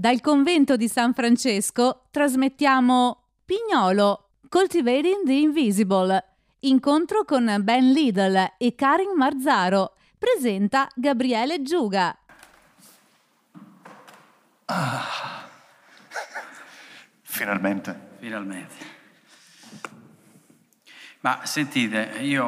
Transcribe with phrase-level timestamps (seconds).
[0.00, 6.24] Dal convento di San Francesco trasmettiamo Pignolo, Cultivating the Invisible.
[6.60, 9.96] Incontro con Ben Lidl e Karin Marzaro.
[10.16, 12.16] Presenta Gabriele Giuga.
[14.66, 15.48] Ah,
[17.22, 18.10] finalmente.
[18.20, 18.74] Finalmente.
[21.22, 22.46] Ma sentite, io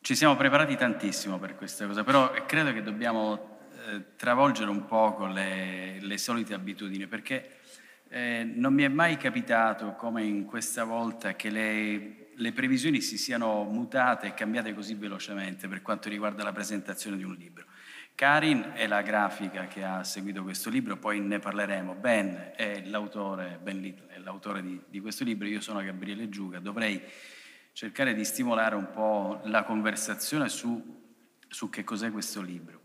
[0.00, 3.49] ci siamo preparati tantissimo per questa cosa, però credo che dobbiamo
[4.16, 7.58] travolgere un poco le, le solite abitudini, perché
[8.08, 13.16] eh, non mi è mai capitato, come in questa volta, che le, le previsioni si
[13.16, 17.66] siano mutate e cambiate così velocemente per quanto riguarda la presentazione di un libro.
[18.14, 21.94] Karin è la grafica che ha seguito questo libro, poi ne parleremo.
[21.94, 26.58] Ben è l'autore, ben Little è l'autore di, di questo libro, io sono Gabriele Giuga,
[26.58, 27.00] dovrei
[27.72, 31.02] cercare di stimolare un po' la conversazione su,
[31.48, 32.79] su che cos'è questo libro.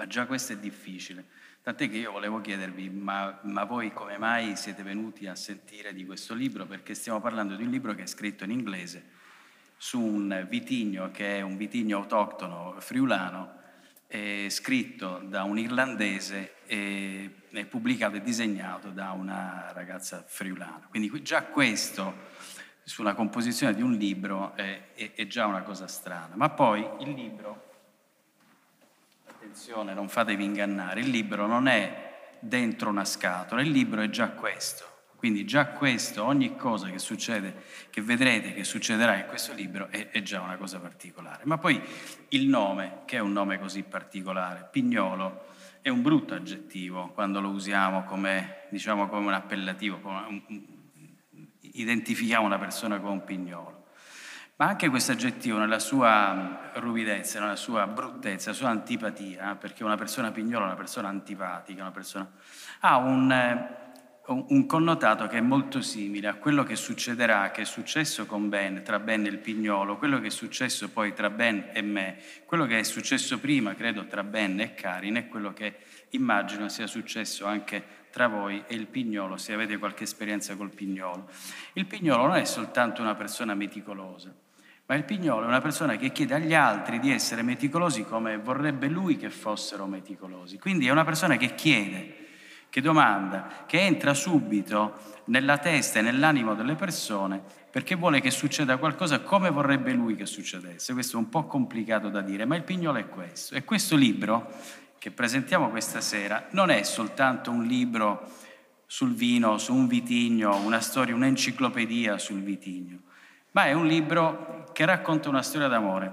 [0.00, 1.26] Ma già questo è difficile.
[1.62, 6.06] Tant'è che io volevo chiedervi, ma, ma, voi come mai siete venuti a sentire di
[6.06, 6.64] questo libro?
[6.64, 9.18] Perché stiamo parlando di un libro che è scritto in inglese
[9.76, 13.58] su un vitigno che è un vitigno autoctono friulano,
[14.48, 20.86] scritto da un irlandese e è pubblicato e disegnato da una ragazza friulana.
[20.88, 22.28] Quindi già questo
[22.84, 26.36] sulla composizione di un libro è, è, è già una cosa strana.
[26.36, 27.68] Ma poi il libro
[29.50, 34.30] attenzione, non fatevi ingannare, il libro non è dentro una scatola, il libro è già
[34.30, 34.86] questo.
[35.16, 40.08] Quindi già questo, ogni cosa che succede, che vedrete che succederà in questo libro, è,
[40.08, 41.42] è già una cosa particolare.
[41.44, 41.82] Ma poi
[42.28, 45.48] il nome, che è un nome così particolare, Pignolo,
[45.82, 50.64] è un brutto aggettivo quando lo usiamo come, diciamo, come un appellativo, come un,
[51.72, 53.88] identifichiamo una persona con un pignolo.
[54.60, 59.96] Ma anche questo aggettivo nella sua ruvidezza, nella sua bruttezza, nella sua antipatia, perché una
[59.96, 62.30] persona pignola è una persona antipatica, una persona...
[62.80, 67.64] ha un, eh, un connotato che è molto simile a quello che succederà, che è
[67.64, 71.70] successo con Ben, tra Ben e il pignolo, quello che è successo poi tra Ben
[71.72, 75.78] e me, quello che è successo prima, credo, tra Ben e Karin, e quello che
[76.10, 81.30] immagino sia successo anche tra voi e il pignolo, se avete qualche esperienza col pignolo.
[81.72, 84.48] Il pignolo non è soltanto una persona meticolosa,
[84.90, 88.88] ma il pignolo è una persona che chiede agli altri di essere meticolosi come vorrebbe
[88.88, 90.58] lui che fossero meticolosi.
[90.58, 92.16] Quindi è una persona che chiede,
[92.68, 97.40] che domanda, che entra subito nella testa e nell'animo delle persone
[97.70, 100.92] perché vuole che succeda qualcosa come vorrebbe lui che succedesse.
[100.92, 103.54] Questo è un po' complicato da dire, ma il pignolo è questo.
[103.54, 104.50] E questo libro
[104.98, 108.28] che presentiamo questa sera non è soltanto un libro
[108.86, 113.02] sul vino, su un vitigno, una storia, un'enciclopedia sul vitigno
[113.52, 116.12] ma è un libro che racconta una storia d'amore.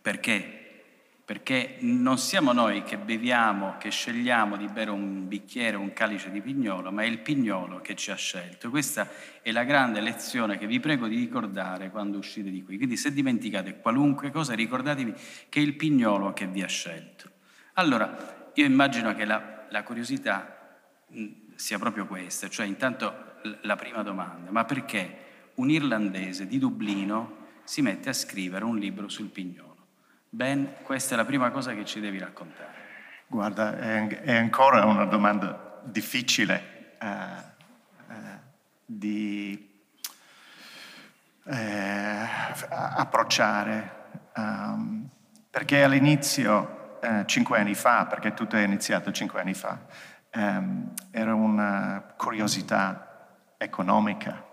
[0.00, 0.58] Perché?
[1.24, 6.40] Perché non siamo noi che beviamo, che scegliamo di bere un bicchiere, un calice di
[6.40, 8.70] pignolo, ma è il pignolo che ci ha scelto.
[8.70, 9.08] Questa
[9.40, 12.76] è la grande lezione che vi prego di ricordare quando uscite di qui.
[12.76, 15.14] Quindi se dimenticate qualunque cosa, ricordatevi
[15.48, 17.30] che è il pignolo che vi ha scelto.
[17.74, 20.80] Allora, io immagino che la, la curiosità
[21.54, 23.30] sia proprio questa, cioè intanto
[23.62, 25.30] la prima domanda, ma perché?
[25.54, 29.76] un irlandese di Dublino si mette a scrivere un libro sul pignolo.
[30.28, 32.70] Ben, questa è la prima cosa che ci devi raccontare.
[33.26, 38.14] Guarda, è, è ancora una domanda difficile uh, uh,
[38.84, 39.82] di
[41.44, 41.52] uh,
[42.68, 43.92] approcciare,
[44.36, 45.08] um,
[45.50, 49.78] perché all'inizio, cinque anni fa, perché tutto è iniziato cinque anni fa,
[50.34, 53.28] um, era una curiosità
[53.58, 54.50] economica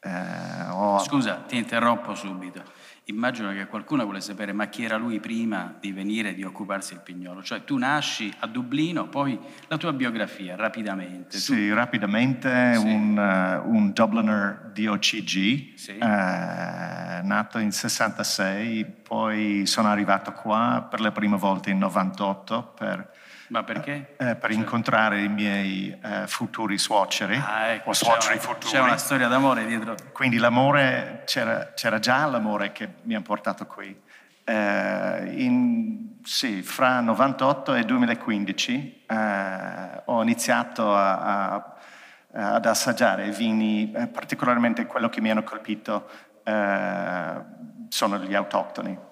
[0.00, 0.98] eh, ho...
[1.00, 2.62] Scusa, ti interrompo subito.
[3.04, 7.02] Immagino che qualcuno vuole sapere ma chi era lui prima di venire di occuparsi del
[7.02, 7.42] pignolo.
[7.42, 9.38] Cioè tu nasci a Dublino, poi
[9.68, 11.38] la tua biografia rapidamente.
[11.38, 11.74] Sì, tu...
[11.74, 12.84] rapidamente sì.
[12.84, 15.96] Un, uh, un Dubliner DOCG, sì.
[15.98, 16.06] uh,
[17.26, 23.10] nato in 66, poi sono arrivato qua per la prima volta in 98 per
[23.48, 24.14] ma perché?
[24.18, 24.58] Eh, per cioè...
[24.58, 28.72] incontrare i miei eh, futuri suoceri, ah, ecco, o suoceri c'è una, futuri.
[28.72, 29.94] C'è una storia d'amore dietro.
[30.12, 33.98] Quindi l'amore, c'era, c'era già l'amore che mi ha portato qui.
[34.44, 41.74] Eh, in, sì, fra 98 e 2015 eh, ho iniziato a, a,
[42.32, 46.08] ad assaggiare vini, eh, particolarmente quello che mi hanno colpito
[46.44, 47.34] eh,
[47.88, 49.07] sono gli autoctoni.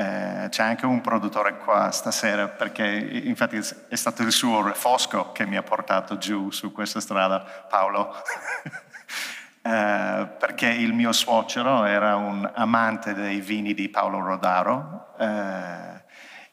[0.00, 2.86] Eh, c'è anche un produttore qua stasera perché
[3.24, 8.14] infatti è stato il suo refosco che mi ha portato giù su questa strada, Paolo.
[9.60, 16.02] eh, perché il mio suocero era un amante dei vini di Paolo Rodaro eh,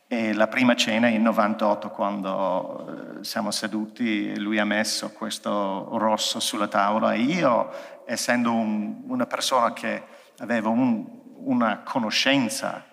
[0.08, 6.42] E la prima cena in 98, quando eh, siamo seduti, lui ha messo questo rosso
[6.42, 7.72] sulla tavola e io,
[8.06, 10.04] essendo un, una persona che
[10.40, 11.06] aveva un,
[11.46, 12.87] una conoscenza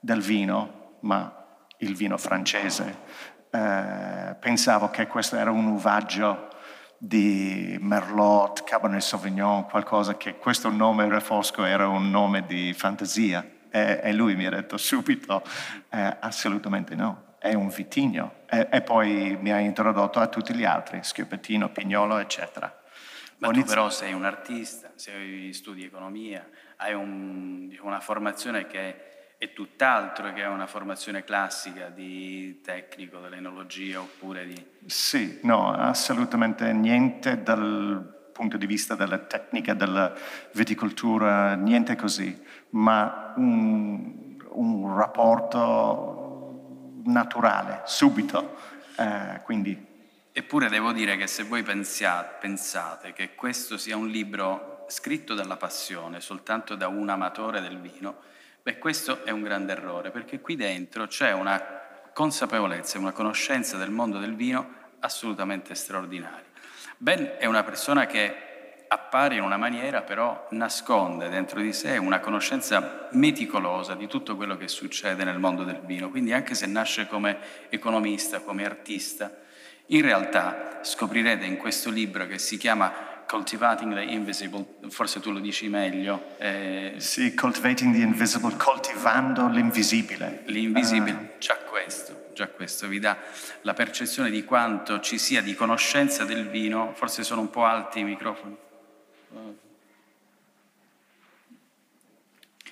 [0.00, 1.42] del vino, ma
[1.78, 2.96] il vino francese,
[3.50, 6.48] eh, pensavo che questo era un uvaggio
[6.96, 13.44] di Merlot, Cabernet Sauvignon, qualcosa che questo nome Refosco era un nome di fantasia.
[13.70, 15.42] E, e lui mi ha detto subito,
[15.90, 18.40] eh, assolutamente no, è un vitigno.
[18.48, 22.80] E, e, poi mi ha introdotto a tutti gli altri, Schiopettino, Pignolo, eccetera.
[23.38, 26.48] Ma tu però sei un artista, sei, studi economia,
[26.82, 34.46] hai un, una formazione che è tutt'altro che una formazione classica di tecnico dell'enologia oppure
[34.46, 34.66] di...
[34.86, 40.12] Sì, no, assolutamente niente dal punto di vista della tecnica, della
[40.52, 42.40] viticoltura, niente così,
[42.70, 48.56] ma un, un rapporto naturale, subito.
[48.96, 49.90] Eh, quindi...
[50.30, 55.56] Eppure devo dire che se voi pensiate, pensate che questo sia un libro scritto dalla
[55.56, 58.30] passione, soltanto da un amatore del vino,
[58.62, 61.80] Beh, questo è un grande errore, perché qui dentro c'è una
[62.12, 66.44] consapevolezza una conoscenza del mondo del vino assolutamente straordinaria.
[66.96, 72.20] Ben è una persona che appare in una maniera, però nasconde dentro di sé una
[72.20, 76.10] conoscenza meticolosa di tutto quello che succede nel mondo del vino.
[76.10, 77.38] Quindi anche se nasce come
[77.68, 79.40] economista, come artista,
[79.86, 85.38] in realtà scoprirete in questo libro che si chiama Cultivating the Invisible, forse tu lo
[85.38, 86.34] dici meglio.
[86.36, 90.42] Eh, sì, Cultivating the Invisible, coltivando l'invisibile.
[90.48, 91.38] L'invisibile, ah.
[91.38, 93.16] già questo, già questo vi dà
[93.62, 98.00] la percezione di quanto ci sia di conoscenza del vino, forse sono un po' alti
[98.00, 98.56] i microfoni.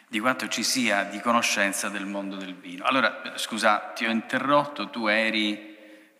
[0.08, 2.84] Di quanto ci sia di conoscenza del mondo del vino.
[2.84, 5.69] Allora, scusa, ti ho interrotto, tu eri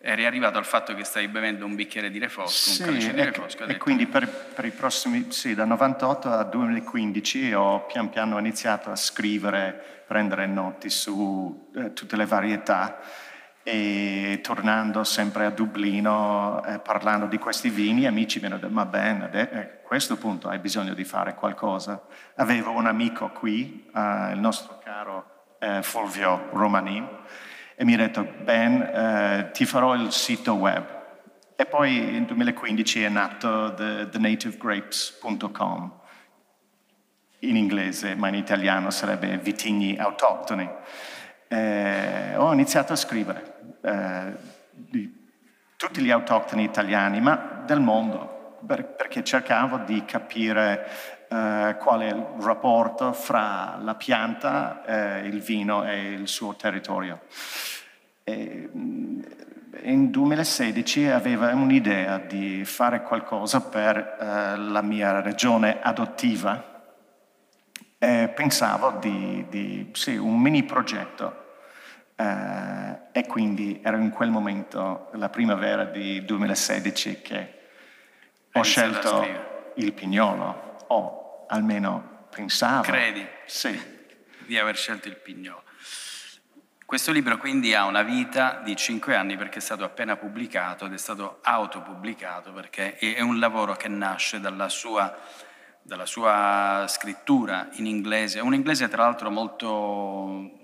[0.01, 3.23] eri arrivato al fatto che stai bevendo un bicchiere di refosco, sì, un calice di
[3.23, 3.65] refosco.
[3.65, 8.37] E, e quindi per, per, i prossimi, sì, da 98 a 2015 ho pian piano
[8.39, 12.99] iniziato a scrivere, prendere noti su eh, tutte le varietà
[13.63, 18.85] e tornando sempre a Dublino, eh, parlando di questi vini, amici mi hanno detto, ma
[18.85, 22.01] bene, a questo punto hai bisogno di fare qualcosa.
[22.35, 27.07] Avevo un amico qui, eh, il nostro caro eh, Fulvio Romanin,
[27.81, 30.85] e mi ha detto, Ben, eh, ti farò il sito web.
[31.55, 35.99] E poi nel 2015 è nato the, thenativegrapes.com,
[37.39, 40.69] in inglese, ma in italiano sarebbe vitigni autoctoni.
[41.47, 44.31] Eh, ho iniziato a scrivere eh,
[44.73, 45.27] di
[45.75, 50.87] tutti gli autoctoni italiani, ma del mondo, perché cercavo di capire
[51.31, 57.21] eh, qual è il rapporto fra la pianta, eh, il vino e il suo territorio.
[58.25, 59.21] E, mm,
[59.83, 66.83] in 2016 aveva un'idea di fare qualcosa per eh, la mia regione adottiva
[67.97, 71.39] e pensavo di, di sì, un mini progetto.
[72.17, 77.53] Eh, e quindi era in quel momento, la primavera di 2016, che
[78.51, 79.25] ho scelto
[79.75, 81.20] il pignolo, o
[81.51, 82.81] almeno pensavo.
[82.81, 83.25] Credi?
[83.45, 83.99] Sì.
[84.45, 85.63] Di aver scelto il pignolo.
[86.85, 90.93] Questo libro quindi ha una vita di cinque anni perché è stato appena pubblicato ed
[90.93, 95.17] è stato autopubblicato perché è un lavoro che nasce dalla sua,
[95.81, 100.59] dalla sua scrittura in inglese, un inglese tra l'altro molto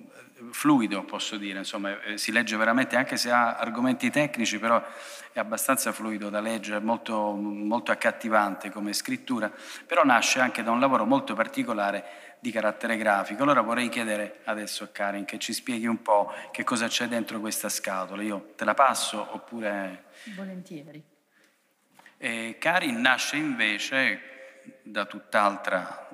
[0.51, 4.83] fluido posso dire, insomma eh, si legge veramente anche se ha argomenti tecnici però
[5.31, 9.51] è abbastanza fluido da leggere, molto, molto accattivante come scrittura,
[9.85, 13.43] però nasce anche da un lavoro molto particolare di carattere grafico.
[13.43, 17.39] Allora vorrei chiedere adesso a Karin che ci spieghi un po' che cosa c'è dentro
[17.39, 18.21] questa scatola.
[18.21, 20.05] Io te la passo oppure...
[20.35, 21.03] Volentieri.
[22.17, 24.21] E Karin nasce invece
[24.81, 26.09] da tutt'altra,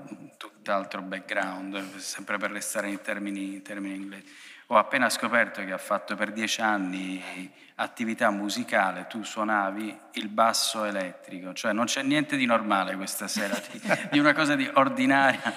[0.64, 4.24] tutt'altro background, sempre per restare in termini, in termini inglesi.
[4.68, 7.22] Ho appena scoperto che ha fatto per dieci anni
[7.76, 13.60] attività musicale, tu suonavi il basso elettrico, cioè non c'è niente di normale questa sera,
[13.72, 15.54] di, di una cosa di ordinaria.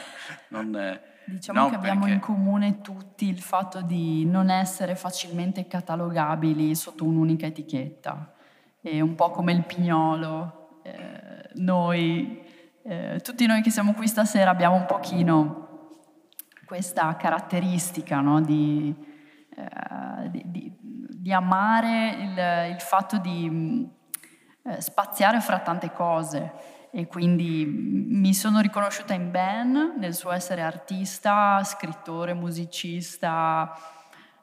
[0.48, 2.14] Non, diciamo no, che abbiamo perché...
[2.14, 8.34] in comune tutti il fatto di non essere facilmente catalogabili sotto un'unica etichetta.
[8.80, 10.80] È un po' come il pignolo.
[10.82, 12.42] Eh, noi,
[12.88, 15.64] eh, tutti noi che siamo qui stasera abbiamo un pochino
[16.64, 18.40] questa caratteristica no?
[18.40, 18.94] di,
[19.56, 23.88] eh, di, di, di, amare il, il fatto di
[24.62, 26.52] eh, spaziare fra tante cose
[26.92, 33.76] e quindi mi sono riconosciuta in Ben nel suo essere artista, scrittore, musicista,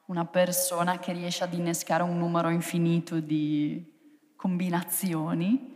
[0.07, 3.89] una persona che riesce ad innescare un numero infinito di
[4.35, 5.72] combinazioni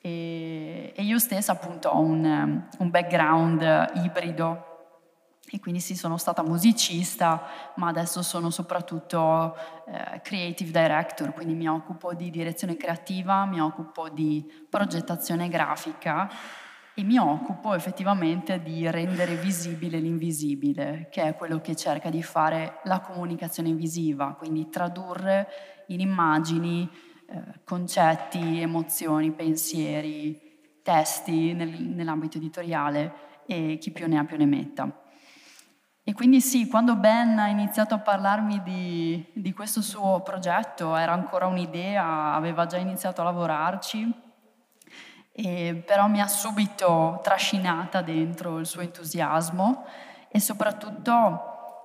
[0.00, 4.66] e, e io stessa appunto ho un, un background ibrido.
[5.52, 7.42] E quindi sì, sono stata musicista,
[7.76, 14.08] ma adesso sono soprattutto eh, creative director, quindi mi occupo di direzione creativa, mi occupo
[14.08, 16.30] di progettazione grafica
[16.94, 22.78] e mi occupo effettivamente di rendere visibile l'invisibile, che è quello che cerca di fare
[22.84, 25.48] la comunicazione visiva, quindi tradurre
[25.88, 26.88] in immagini
[27.30, 34.46] eh, concetti, emozioni, pensieri, testi nel, nell'ambito editoriale e chi più ne ha più ne
[34.46, 34.90] metta.
[36.02, 41.12] E quindi sì, quando Ben ha iniziato a parlarmi di, di questo suo progetto, era
[41.12, 44.12] ancora un'idea, aveva già iniziato a lavorarci,
[45.30, 49.84] e, però mi ha subito trascinata dentro il suo entusiasmo
[50.28, 51.12] e soprattutto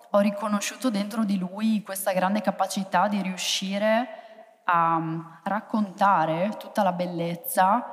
[0.10, 4.25] ho riconosciuto dentro di lui questa grande capacità di riuscire
[4.66, 7.86] a raccontare tutta la bellezza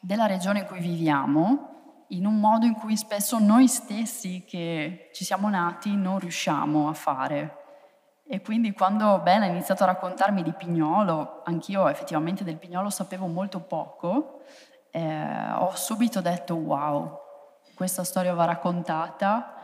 [0.00, 1.72] della regione in cui viviamo
[2.12, 6.92] in un modo in cui spesso noi stessi che ci siamo nati non riusciamo a
[6.92, 7.56] fare.
[8.26, 13.26] E quindi quando Ben ha iniziato a raccontarmi di Pignolo, anch'io effettivamente del Pignolo sapevo
[13.26, 14.42] molto poco,
[14.90, 17.18] eh, ho subito detto wow,
[17.74, 19.54] questa storia va raccontata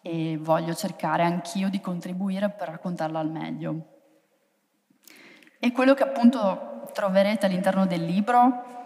[0.00, 3.97] e voglio cercare anch'io di contribuire per raccontarla al meglio.
[5.58, 8.76] E quello che appunto troverete all'interno del libro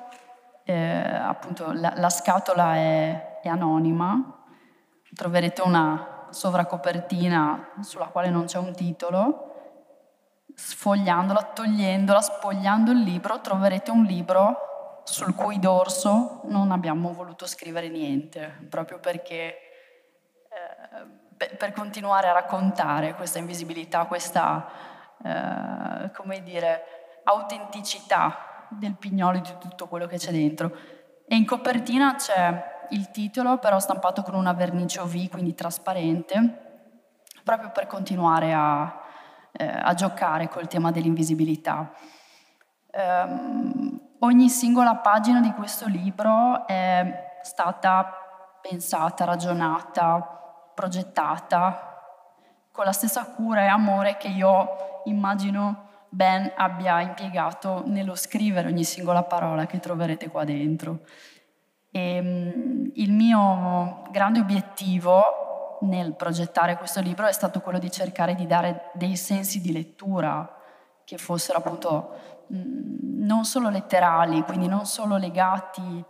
[0.64, 4.44] eh, appunto la, la scatola è, è, anonima,
[5.14, 9.48] troverete una sovracopertina sulla quale non c'è un titolo,
[10.54, 17.88] sfogliandola, togliendola, spogliando il libro, troverete un libro sul cui dorso non abbiamo voluto scrivere
[17.88, 19.56] niente, proprio perché
[20.48, 24.68] eh, per, continuare a raccontare questa invisibilità, questa,
[25.24, 30.76] eh, come dire, autenticità del pignolo di tutto quello che c'è dentro.
[31.26, 36.90] E in copertina c'è il titolo, però stampato con una vernice OV, quindi trasparente,
[37.42, 39.00] proprio per continuare a,
[39.52, 41.92] eh, a giocare col tema dell'invisibilità.
[42.94, 48.12] Um, ogni singola pagina di questo libro è stata
[48.60, 51.91] pensata, ragionata, progettata
[52.72, 58.84] con la stessa cura e amore che io immagino Ben abbia impiegato nello scrivere ogni
[58.84, 61.00] singola parola che troverete qua dentro.
[61.90, 68.34] E, um, il mio grande obiettivo nel progettare questo libro è stato quello di cercare
[68.34, 70.58] di dare dei sensi di lettura
[71.04, 76.04] che fossero appunto mh, non solo letterali, quindi non solo legati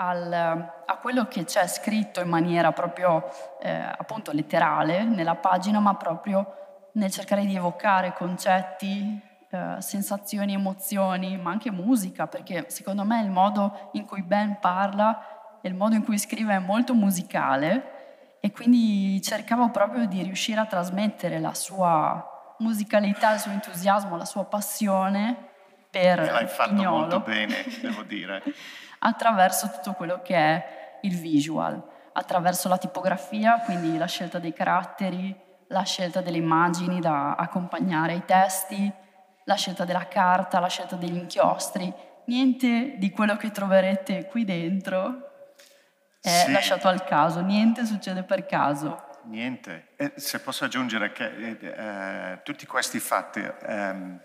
[0.00, 3.28] al, a quello che c'è scritto in maniera proprio
[3.60, 6.54] eh, appunto letterale nella pagina, ma proprio
[6.92, 13.30] nel cercare di evocare concetti, eh, sensazioni, emozioni, ma anche musica, perché secondo me il
[13.30, 18.50] modo in cui Ben parla e il modo in cui scrive è molto musicale e
[18.52, 24.46] quindi cercavo proprio di riuscire a trasmettere la sua musicalità, il suo entusiasmo, la sua
[24.46, 25.48] passione
[25.90, 28.42] per e l'hai fatto Pignolo, molto bene, devo dire.
[29.00, 35.34] attraverso tutto quello che è il visual, attraverso la tipografia, quindi la scelta dei caratteri,
[35.68, 38.92] la scelta delle immagini da accompagnare ai testi,
[39.44, 41.92] la scelta della carta, la scelta degli inchiostri,
[42.26, 45.28] niente di quello che troverete qui dentro
[46.20, 46.52] è sì.
[46.52, 49.08] lasciato al caso, niente succede per caso.
[49.24, 49.88] Niente.
[49.96, 54.20] E se posso aggiungere che eh, eh, tutti questi fatti, ehm,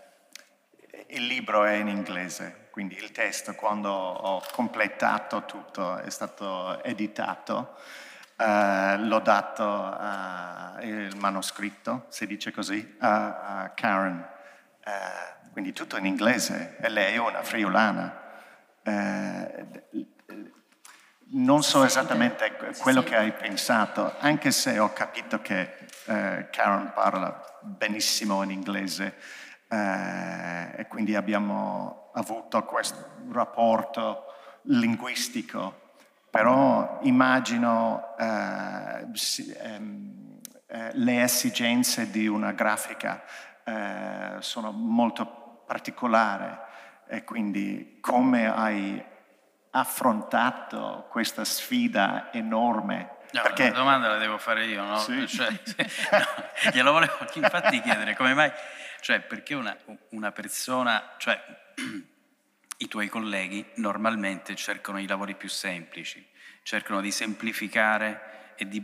[1.08, 7.74] il libro è in inglese, quindi il testo quando ho completato tutto è stato editato,
[8.36, 9.98] eh, l'ho dato
[10.78, 14.28] eh, il manoscritto, si dice così, a, a Karen
[14.84, 18.20] eh, quindi tutto in inglese, e lei è una friulana.
[18.82, 19.66] Eh,
[21.28, 27.42] non so esattamente quello che hai pensato, anche se ho capito che eh, Karen parla
[27.62, 29.16] benissimo in inglese
[29.66, 34.24] eh, e quindi abbiamo avuto questo rapporto
[34.62, 35.92] linguistico,
[36.30, 39.06] però immagino eh,
[39.58, 43.22] ehm, eh, le esigenze di una grafica
[43.64, 46.56] eh, sono molto particolari
[47.06, 49.04] e quindi come hai
[49.70, 53.10] affrontato questa sfida enorme?
[53.32, 53.70] No, Perché...
[53.70, 54.98] la domanda la devo fare io, no?
[54.98, 55.26] Sì.
[55.28, 58.50] Cioè, no, glielo volevo infatti chiedere, come mai?
[59.06, 59.78] Cioè, perché una,
[60.10, 61.40] una persona, cioè
[62.78, 66.26] i tuoi colleghi normalmente cercano i lavori più semplici,
[66.64, 68.82] cercano di semplificare e di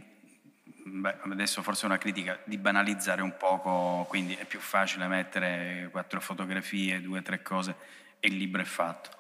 [0.65, 5.89] beh, adesso forse è una critica, di banalizzare un poco, quindi è più facile mettere
[5.91, 7.75] quattro fotografie, due tre cose
[8.21, 9.11] e il libro è fatto.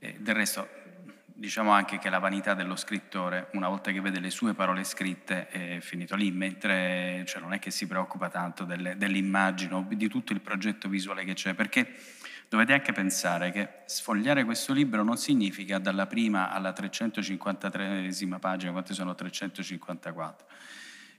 [0.00, 0.79] E del resto,
[1.40, 5.48] diciamo anche che la vanità dello scrittore, una volta che vede le sue parole scritte,
[5.48, 10.06] è finito lì, mentre cioè, non è che si preoccupa tanto delle, dell'immagine o di
[10.06, 11.96] tutto il progetto visuale che c'è, perché
[12.46, 18.92] dovete anche pensare che sfogliare questo libro non significa dalla prima alla 353esima pagina, quante
[18.92, 20.46] sono 354,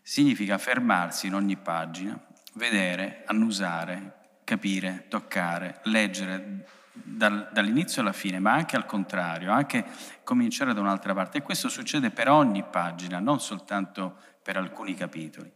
[0.04, 2.24] significa fermarsi in ogni pagina,
[2.54, 9.86] vedere, annusare, capire, toccare, leggere dal, dall'inizio alla fine, ma anche al contrario, anche
[10.24, 11.40] cominciare da un'altra parte.
[11.40, 15.52] E questo succede per ogni pagina, non soltanto per alcuni capitoli.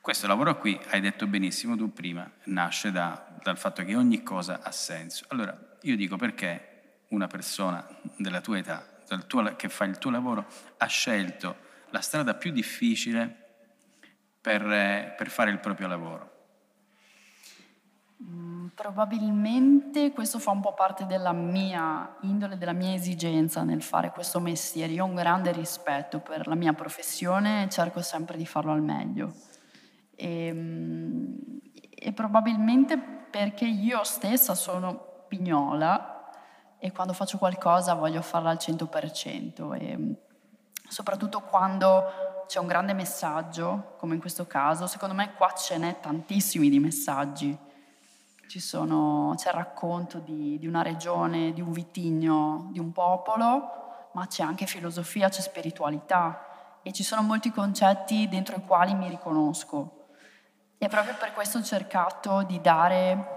[0.00, 4.60] Questo lavoro qui, hai detto benissimo tu prima, nasce da, dal fatto che ogni cosa
[4.62, 5.24] ha senso.
[5.28, 7.86] Allora, io dico perché una persona
[8.16, 8.86] della tua età,
[9.26, 10.46] tuo, che fa il tuo lavoro,
[10.78, 13.46] ha scelto la strada più difficile
[14.40, 16.37] per, per fare il proprio lavoro.
[18.20, 24.10] Mm, probabilmente questo fa un po' parte della mia indole, della mia esigenza nel fare
[24.10, 24.92] questo mestiere.
[24.92, 28.82] Io ho un grande rispetto per la mia professione e cerco sempre di farlo al
[28.82, 29.34] meglio.
[30.16, 31.38] E, ehm,
[32.00, 36.30] e probabilmente perché io stessa sono pignola
[36.78, 40.14] e quando faccio qualcosa voglio farla al 100% e
[40.88, 42.04] soprattutto quando
[42.46, 46.78] c'è un grande messaggio, come in questo caso, secondo me qua ce n'è tantissimi di
[46.80, 47.66] messaggi
[48.56, 54.26] sono, c'è il racconto di, di, una regione, di un vitigno, di un popolo, ma
[54.26, 60.06] c'è anche filosofia, c'è spiritualità e ci sono molti concetti dentro i quali mi riconosco.
[60.78, 63.36] E proprio per questo ho cercato di dare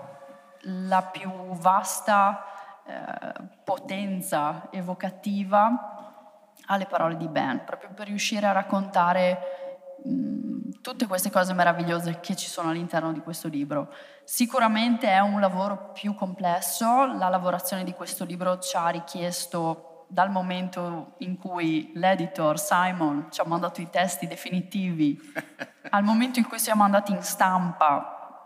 [0.62, 2.46] la più vasta
[2.86, 11.30] eh, potenza evocativa alle parole di Ben, proprio per riuscire a raccontare mh, tutte queste
[11.30, 13.94] cose meravigliose che ci sono all'interno di questo libro.
[14.24, 20.30] Sicuramente è un lavoro più complesso, la lavorazione di questo libro ci ha richiesto dal
[20.30, 25.20] momento in cui l'editor Simon ci ha mandato i testi definitivi
[25.90, 28.44] al momento in cui siamo andati in stampa,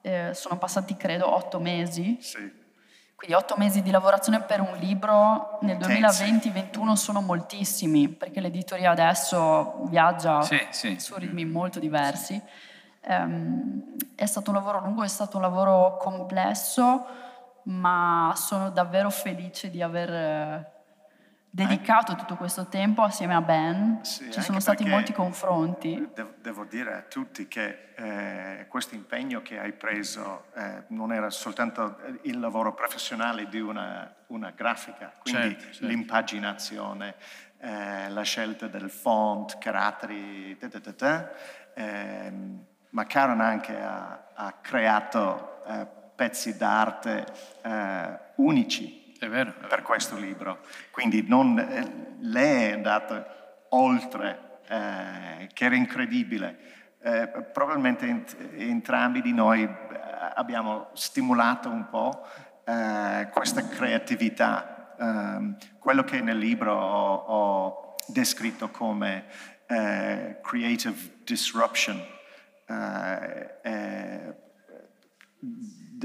[0.00, 2.18] eh, sono passati credo otto mesi.
[2.20, 2.57] Sì.
[3.18, 9.86] Quindi otto mesi di lavorazione per un libro nel 2020-2021 sono moltissimi, perché l'editoria adesso
[9.88, 11.00] viaggia sì, sì.
[11.00, 12.40] su ritmi molto diversi.
[13.08, 17.06] Um, è stato un lavoro lungo, è stato un lavoro complesso,
[17.64, 20.77] ma sono davvero felice di aver
[21.50, 24.00] dedicato tutto questo tempo assieme a Ben.
[24.02, 26.08] Sì, Ci sono stati molti confronti.
[26.40, 31.98] Devo, dire a tutti che eh, questo impegno che hai preso eh, non era soltanto
[32.22, 35.86] il lavoro professionale di una, una grafica, quindi certo, certo.
[35.86, 37.14] l'impaginazione,
[37.58, 41.30] eh, la scelta del font, caratteri, da, da, da,
[41.74, 47.26] ehm, ma Karen anche ha, ha creato eh, pezzi d'arte
[47.62, 50.60] eh, unici vero, per questo libro.
[50.90, 56.58] Quindi non, eh, lei è andata oltre, eh, che era incredibile.
[57.00, 59.70] Eh, probabilmente ent- entrambi di noi eh,
[60.34, 62.26] abbiamo stimolato un po'
[63.32, 69.24] questa creatività, ehm, quello che nel libro ho, ho descritto come
[70.42, 71.98] creative disruption
[72.68, 74.34] eh, eh,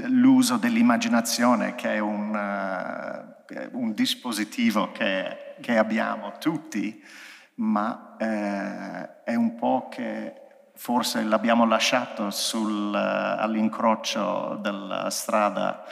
[0.06, 7.02] l'uso dell'immaginazione che è un, uh, un dispositivo che, che, abbiamo tutti,
[7.56, 10.42] ma eh, è un po' che
[10.74, 15.84] forse l'abbiamo lasciato sul, uh, all'incrocio della strada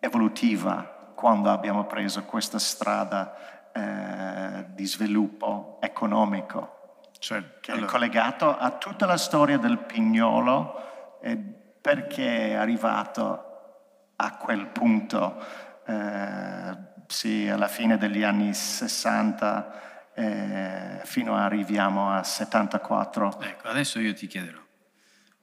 [0.00, 3.54] evolutiva quando abbiamo preso questa strada
[4.74, 6.76] di sviluppo economico
[7.18, 7.86] cioè, che allora.
[7.86, 11.55] è collegato a tutta la storia del pignolo e
[11.86, 15.40] perché è arrivato a quel punto,
[15.86, 23.40] eh, sì, alla fine degli anni 60 eh, fino a arriviamo a 74.
[23.40, 24.58] Ecco, adesso io ti chiederò.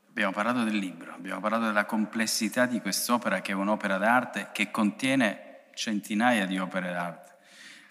[0.09, 4.69] Abbiamo parlato del libro, abbiamo parlato della complessità di quest'opera che è un'opera d'arte che
[4.69, 7.35] contiene centinaia di opere d'arte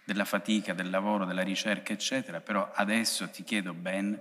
[0.04, 4.20] della fatica, del lavoro, della ricerca, eccetera, però adesso ti chiedo ben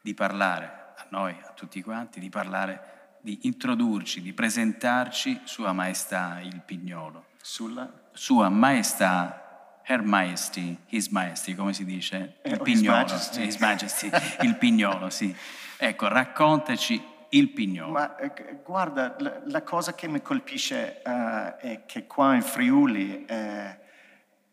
[0.00, 2.94] di parlare a noi, a tutti quanti, di parlare,
[3.26, 7.24] di introdurci, di presentarci Sua Maestà il Pignolo.
[7.42, 7.90] Sulla?
[8.12, 12.36] Sua Maestà, Her Majesty, His Majesty, come si dice?
[12.44, 13.02] Il eh, Pignolo.
[13.02, 13.42] His Majesty.
[13.42, 14.10] His Majesty,
[14.42, 15.34] il Pignolo, sì.
[15.76, 17.90] Ecco, raccontaci il Pignolo.
[17.90, 23.24] Ma eh, guarda, la, la, cosa che mi colpisce uh, è che qua in Friuli...
[23.24, 23.84] Eh,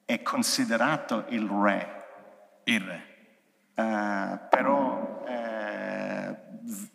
[0.06, 2.06] è considerato il re.
[2.66, 3.08] Il re.
[4.50, 5.24] Però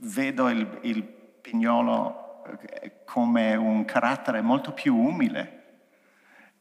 [0.00, 1.17] vedo il, il
[1.48, 2.44] Pignolo
[2.82, 5.62] eh, come un carattere molto più umile,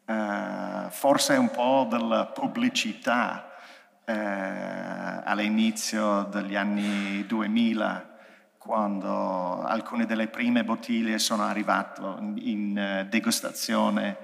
[0.05, 3.51] uh, forse un po' della pubblicità
[4.05, 4.11] uh,
[5.25, 8.15] all'inizio degli anni 2000
[8.57, 12.01] quando alcune delle prime bottiglie sono arrivate
[12.35, 14.17] in degustazione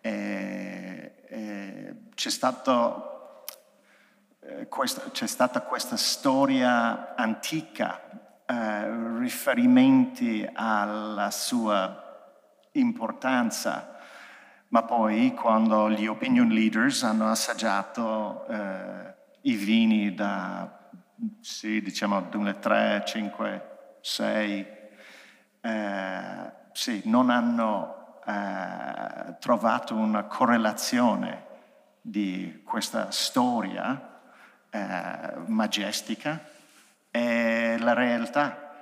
[0.00, 3.44] e, e c'è, stato,
[4.40, 12.30] eh, questo, c'è, stata questa storia antica, eh, riferimenti alla sua
[12.72, 13.98] importanza,
[14.68, 20.90] ma poi quando gli opinion leaders hanno assaggiato eh, i vini da,
[21.40, 24.66] sì, diciamo, 2003, 5, 6,
[25.60, 31.44] eh, sì, non hanno eh, trovato una correlazione
[32.00, 34.20] di questa storia
[34.70, 36.54] eh, majestica
[37.16, 38.74] e la realtà,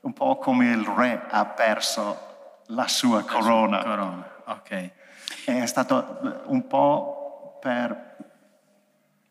[0.00, 3.82] un po' come il re ha perso la sua corona.
[3.82, 4.28] corona.
[4.44, 4.90] Okay.
[5.44, 8.16] È stato un po' per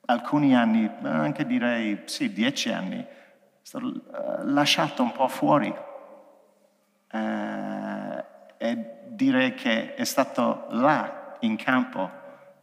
[0.05, 3.05] alcuni anni, anche direi sì, dieci anni,
[3.61, 5.73] stato eh, lasciato un po' fuori
[7.11, 8.25] eh,
[8.57, 12.09] e direi che è stato là in campo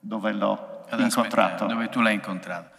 [0.01, 1.67] dove l'ho Ad incontrato.
[1.67, 2.71] Dove tu l'hai incontrato.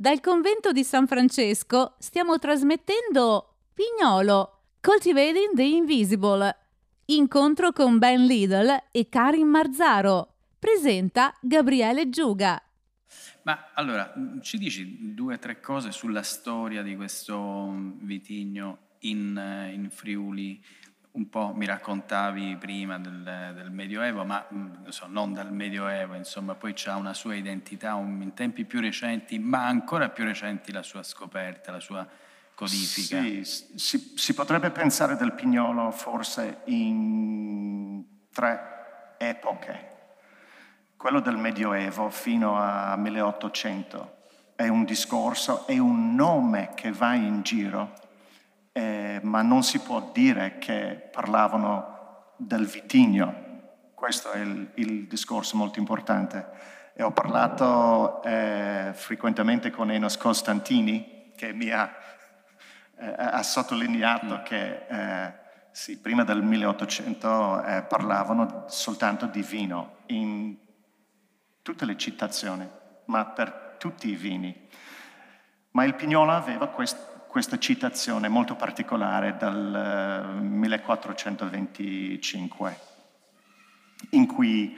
[0.00, 6.56] Dal convento di San Francesco stiamo trasmettendo Pignolo, Cultivating the Invisible.
[7.04, 10.36] Incontro con Ben Lidl e Karin Marzaro.
[10.58, 12.62] Presenta Gabriele Giuga.
[13.42, 14.10] Ma allora,
[14.40, 19.90] ci dici due o tre cose sulla storia di questo mm, vitigno in, eh, in
[19.90, 20.64] Friuli?
[21.12, 26.54] Un po' mi raccontavi prima del, del Medioevo, ma mm, so, non dal Medioevo, insomma,
[26.54, 30.82] poi c'ha una sua identità un, in tempi più recenti, ma ancora più recenti la
[30.82, 32.06] sua scoperta, la sua
[32.54, 33.20] codifica.
[33.20, 39.90] Sì, si, si potrebbe pensare del Pignolo forse in tre epoche
[41.00, 44.18] quello del Medioevo fino a 1800
[44.54, 47.94] è un discorso, è un nome che va in giro,
[48.72, 53.48] eh, ma non si può dire che parlavano del vitigno.
[53.94, 56.48] Questo è il, il discorso molto importante.
[56.94, 61.90] E ho parlato eh, frequentemente con Enos Costantini, che mi ha,
[62.98, 64.42] eh, ha sottolineato mm.
[64.42, 65.34] che eh,
[65.70, 69.98] sì, prima del 1800 eh, parlavano soltanto di vino.
[70.06, 70.56] In
[71.62, 72.68] tutte le citazioni,
[73.06, 74.68] ma per tutti i vini.
[75.72, 82.78] Ma il Pignolo aveva quest, questa citazione molto particolare dal uh, eh, 1425,
[84.10, 84.76] in cui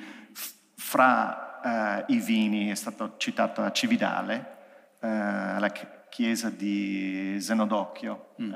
[0.77, 4.59] fra uh, i vini è stato citato a Cividale,
[5.01, 5.73] uh, alla
[6.11, 8.53] chiesa di Zenodocchio, mm.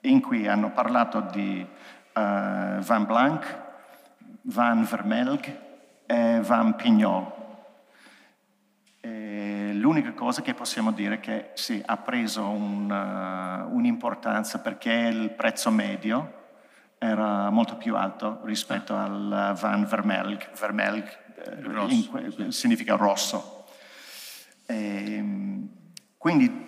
[0.00, 1.64] in cui hanno parlato di
[2.14, 3.62] Van Blanc,
[4.42, 5.60] Van Vermelg
[6.04, 7.33] e Van Pignol
[9.84, 15.28] l'unica cosa che possiamo dire è che sì, ha preso un, uh, un'importanza perché il
[15.32, 16.44] prezzo medio
[16.96, 20.50] era molto più alto rispetto al Van Vermelg.
[20.58, 21.04] Vermelg
[21.64, 23.66] rosso, que- significa rosso.
[24.64, 25.68] E, ehm,
[26.16, 26.66] quindi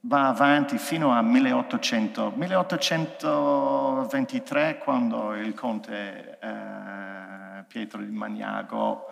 [0.00, 9.06] va avanti fino a 1800, 1823 quando il conte eh, Pietro di Magnago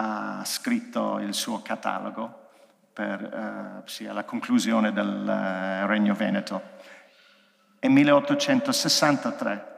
[0.00, 2.46] ha scritto il suo catalogo
[2.92, 6.62] per, uh, sì, alla conclusione del uh, Regno Veneto.
[7.78, 9.76] È 1863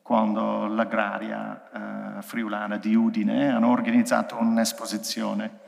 [0.00, 5.60] quando l'agraria uh, friulana di Udine hanno organizzato un'esposizione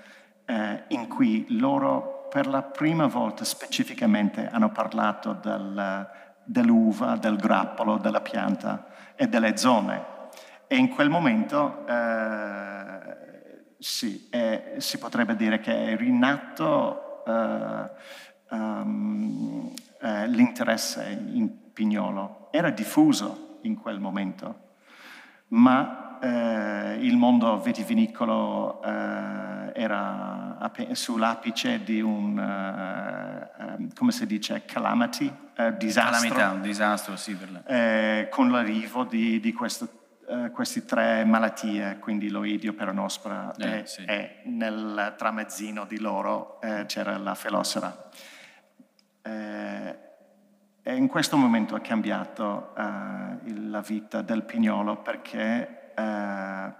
[0.88, 6.06] in cui loro per la prima volta specificamente hanno parlato del,
[6.44, 10.04] dell'uva, del grappolo, della pianta e delle zone.
[10.66, 11.86] E in quel momento
[13.84, 19.70] sì, è, si potrebbe dire che è rinato uh, um,
[20.00, 22.48] uh, l'interesse in Pignolo.
[22.50, 24.76] Era diffuso in quel momento,
[25.48, 35.30] ma uh, il mondo vitivinicolo era sull'apice di un, um, come si dice, calamity,
[35.76, 36.28] disastro.
[36.30, 37.34] Calamità, un disastro, sì.
[37.34, 38.28] Per la...
[38.28, 44.04] con l'arrivo di, di questo uh, queste tre malattie, quindi l'oidio, peronospora eh, e, sì.
[44.04, 48.08] e, nel tramezzino di loro eh, c'era la felossera.
[49.22, 49.98] Eh,
[50.82, 52.82] e in questo momento è cambiato eh,
[53.68, 56.72] la vita del pignolo perché eh,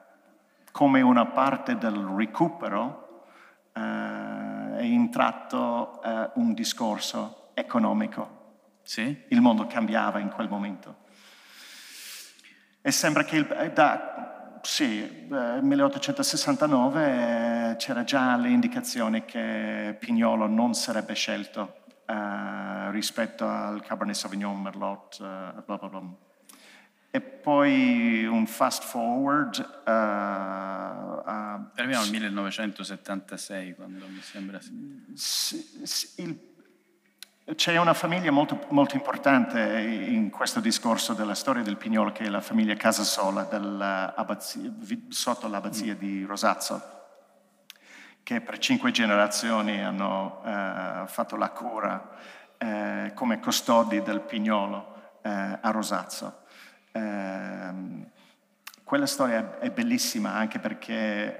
[0.71, 3.03] come una parte del recupero
[3.73, 6.01] è entrato
[6.35, 9.25] un discorso economico Sì?
[9.29, 11.04] Il mondo cambiava in quel momento.
[12.87, 21.15] E sembra che il, da sì, 1869 eh, c'era già l'indicazione che Pignolo non sarebbe
[21.15, 26.03] scelto uh, rispetto al Cabernet Sauvignon, Merlot, uh, bla bla bla.
[27.11, 29.83] E poi un fast forward.
[29.87, 29.91] Uh,
[31.77, 34.61] Arriviamo al 1976, quando mi sembra.
[35.15, 36.39] Sì, sì, il,
[37.55, 42.29] c'è una famiglia molto, molto, importante in questo discorso della storia del Pignolo, che è
[42.29, 43.47] la famiglia Casasola
[45.09, 45.99] sotto l'abbazia mm.
[45.99, 46.83] di Rosazzo,
[48.23, 52.17] che per cinque generazioni hanno uh, fatto la cura
[52.59, 55.29] uh, come custodi del Pignolo uh,
[55.61, 56.45] a Rosazzo.
[56.93, 58.09] Ehm,
[58.85, 61.37] quella storia è bellissima anche perché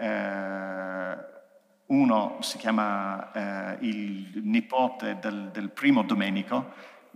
[1.87, 6.73] uno si chiama eh, il nipote del, del primo Domenico,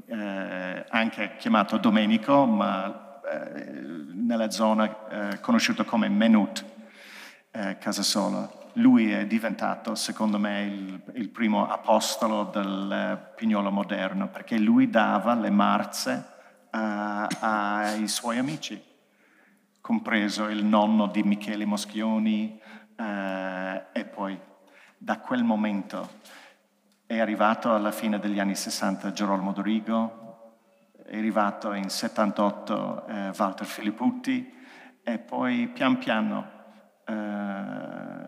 [0.07, 3.65] eh, anche chiamato Domenico, ma eh,
[4.13, 6.65] nella zona eh, conosciuto come Menut,
[7.51, 8.57] eh, Casasola.
[8.75, 14.91] Lui è diventato, secondo me, il, il primo apostolo del eh, pignolo moderno, perché lui
[14.91, 16.37] dava le marze
[16.71, 18.81] ai suoi amici,
[19.81, 22.61] compreso il nonno di Michele Moschioni
[22.95, 24.39] e poi
[24.99, 26.17] da quel momento
[27.07, 30.57] è arrivato alla fine degli anni 60 Gerolamo Dorigo,
[31.07, 34.55] è arrivato in 78 eh, Walter Filipputti
[35.03, 36.51] e poi pian piano
[37.07, 38.19] eh,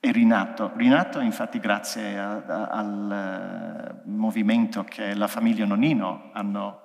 [0.00, 0.72] è rinato.
[0.76, 6.79] Rinato infatti grazie a, a, al uh, movimento che la famiglia Nonino hanno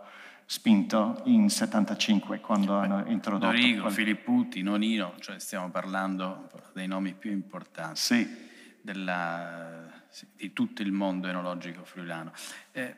[0.46, 3.52] spinto in 75 quando hanno introdotto.
[3.52, 3.94] Dorigo, quel...
[3.94, 8.48] Filipputi, Nonino, cioè stiamo parlando dei nomi più importanti sì.
[8.82, 9.90] della,
[10.36, 12.32] di tutto il mondo enologico friulano.
[12.72, 12.96] Eh,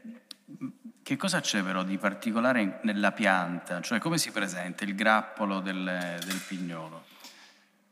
[1.03, 3.81] che cosa c'è però di particolare nella pianta?
[3.81, 5.83] Cioè come si presenta il grappolo del,
[6.25, 7.05] del pignolo?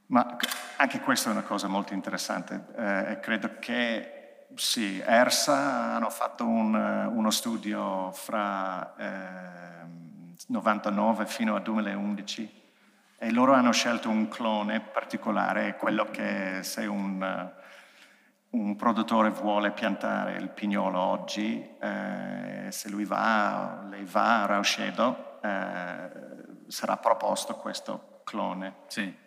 [0.08, 0.38] Ma
[0.78, 2.66] anche questa è una cosa molto interessante.
[2.78, 4.15] Eh, credo che
[4.56, 9.86] sì, ERSA hanno fatto un, uno studio fra eh,
[10.48, 12.64] 99 fino al 2011
[13.18, 17.52] e loro hanno scelto un clone particolare, quello che se un,
[18.52, 25.40] un produttore vuole piantare il pignolo oggi, eh, se lui va, lei va a Rauscedo,
[25.42, 26.10] eh,
[26.68, 28.76] sarà proposto questo clone.
[28.88, 29.24] Sì.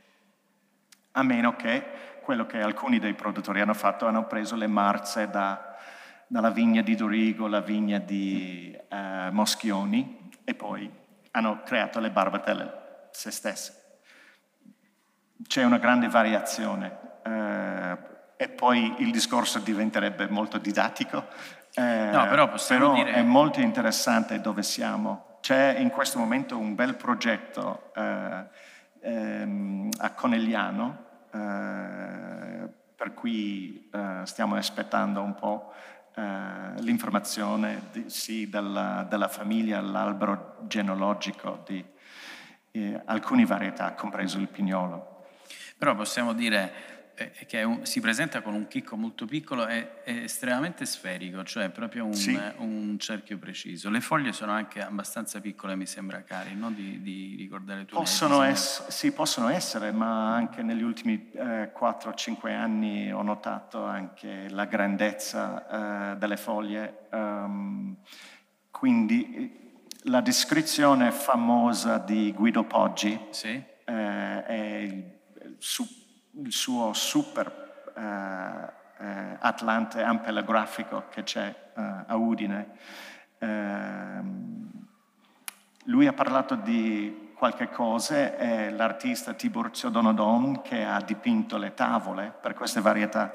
[1.12, 5.74] A meno che quello che alcuni dei produttori hanno fatto, hanno preso le marze da,
[6.26, 10.92] dalla vigna di Dorigo, la vigna di eh, Moschioni e poi
[11.30, 14.00] hanno creato le barbatelle se stesse.
[15.46, 17.96] C'è una grande variazione eh,
[18.36, 21.28] e poi il discorso diventerebbe molto didattico,
[21.72, 23.12] eh, no, però, però dire...
[23.14, 25.38] è molto interessante dove siamo.
[25.40, 28.44] C'è in questo momento un bel progetto eh,
[29.00, 31.06] ehm, a Conegliano
[32.94, 35.72] per cui eh, stiamo aspettando un po'
[36.14, 41.84] eh, l'informazione di, sì, della, della, famiglia, l'albero genealogico di
[43.06, 45.26] alcune varietà, compreso il pignolo.
[45.76, 46.97] Però possiamo dire
[47.46, 52.04] che un, si presenta con un chicco molto piccolo e è estremamente sferico, cioè proprio
[52.04, 52.38] un, sì.
[52.58, 53.90] un, cerchio preciso.
[53.90, 56.70] Le foglie sono anche abbastanza piccole, mi sembra, cari, no?
[56.70, 57.96] di, di, ricordare tu.
[57.96, 64.48] Possono ess- sì, possono essere, ma anche negli ultimi eh, 4-5 anni ho notato anche
[64.50, 67.06] la grandezza eh, delle foglie.
[67.10, 67.96] Um,
[68.70, 69.66] quindi
[70.02, 73.48] la descrizione famosa di Guido Poggi sì.
[73.48, 75.04] eh, è il,
[75.58, 75.86] su,
[76.32, 82.68] il suo super eh, eh, Atlante ampelegrafico che c'è eh, a Udine.
[83.38, 84.70] Ehm,
[85.84, 92.34] lui ha parlato di qualche cosa, è l'artista Tiburcio Donodon che ha dipinto le tavole
[92.40, 93.32] per queste varietà.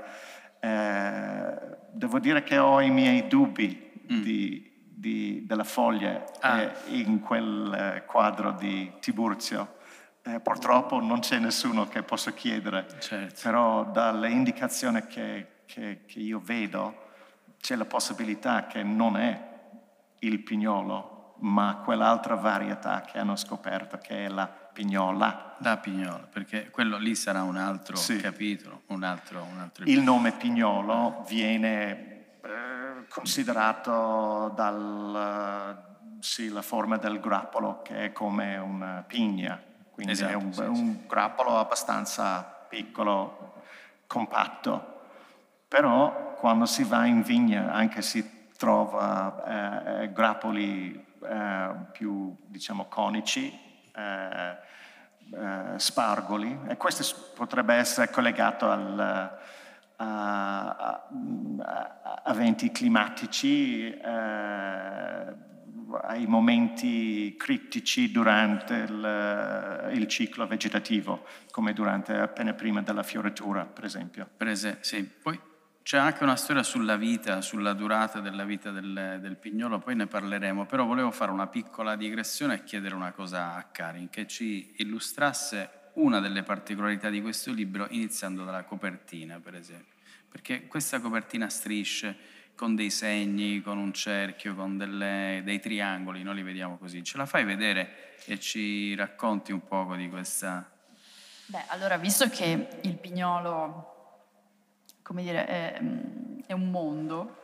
[0.60, 4.22] Eh, devo dire che ho i miei dubbi mm.
[4.22, 6.62] di, di, della foglia ah.
[6.62, 9.82] eh, in quel eh, quadro di Tiburcio
[10.26, 13.42] eh, purtroppo non c'è nessuno che possa chiedere, certo.
[13.44, 17.10] però dalle indicazioni che, che, che, io vedo
[17.60, 19.52] c'è la possibilità che non è
[20.20, 25.58] il pignolo, ma quell'altra varietà che hanno scoperto che è la pignola.
[25.60, 28.16] La pignola, perché quello lì sarà un altro sì.
[28.18, 37.20] capitolo, un altro, un altro Il nome pignolo viene eh, considerato dalla sì, forma del
[37.20, 41.06] grappolo che è come una pigna quindi esatto, è un, sì, un sì.
[41.08, 43.62] grappolo abbastanza piccolo,
[44.08, 45.02] compatto,
[45.68, 53.60] però quando si va in vigna, anche se trova eh, grappoli eh, più diciamo conici,
[53.96, 54.58] eh,
[55.32, 59.00] eh, spargoli e questo potrebbe essere collegato al,
[59.96, 65.34] a, a, eventi climatici, eh,
[66.02, 73.86] ai momenti critici durante il, il, ciclo vegetativo, come durante appena prima della fioritura, per
[73.86, 74.28] esempio.
[74.36, 75.04] Prese, sì.
[75.04, 75.40] Poi
[75.84, 80.08] c'è anche una storia sulla vita, sulla durata della vita del, del, pignolo, poi ne
[80.08, 84.74] parleremo, però volevo fare una piccola digressione e chiedere una cosa a Karin, che ci
[84.78, 89.92] illustrasse una delle particolarità di questo libro, iniziando dalla copertina, per esempio.
[90.30, 92.16] Perché questa copertina strisce
[92.56, 97.04] con dei segni, con un cerchio, con delle, dei triangoli, noi li vediamo così.
[97.04, 100.70] Ce la fai vedere e ci racconti un poco di questa...
[101.46, 103.94] Beh, allora, visto che il pignolo
[105.04, 105.80] come dire, è,
[106.48, 107.38] è un mondo.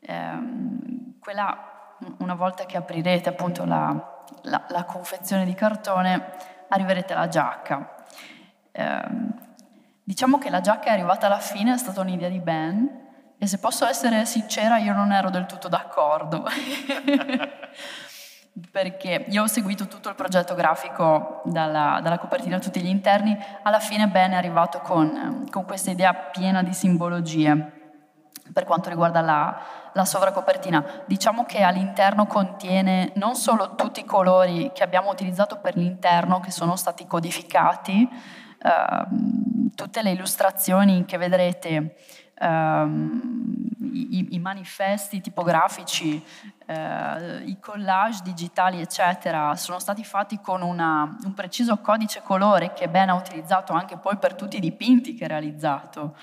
[0.00, 6.36] Ehm, quella, una volta che aprirete appunto la, la, la confezione di cartone,
[6.68, 8.04] arriverete alla giacca.
[8.72, 9.34] Ehm,
[10.04, 13.00] diciamo che la giacca è arrivata alla fine, è stata un'idea di Ben,
[13.42, 16.44] e se posso essere sincera, io non ero del tutto d'accordo.
[18.70, 23.36] perché io ho seguito tutto il progetto grafico dalla, dalla, copertina a tutti gli interni,
[23.62, 27.80] alla fine Ben è arrivato con, con questa idea piena di simbologie
[28.52, 29.60] per quanto riguarda la,
[29.92, 31.02] la, sovracopertina.
[31.06, 36.52] Diciamo che all'interno contiene non solo tutti i colori che abbiamo utilizzato per l'interno, che
[36.52, 38.08] sono stati codificati,
[38.62, 41.96] ehm, tutte le illustrazioni che vedrete
[42.42, 43.20] ehm,
[43.92, 46.22] i, i, manifesti tipografici,
[46.66, 52.88] eh, i collage digitali, eccetera, sono stati fatti con una, un preciso codice colore che
[52.88, 56.16] Ben ha utilizzato anche poi per tutti i dipinti che ha realizzato.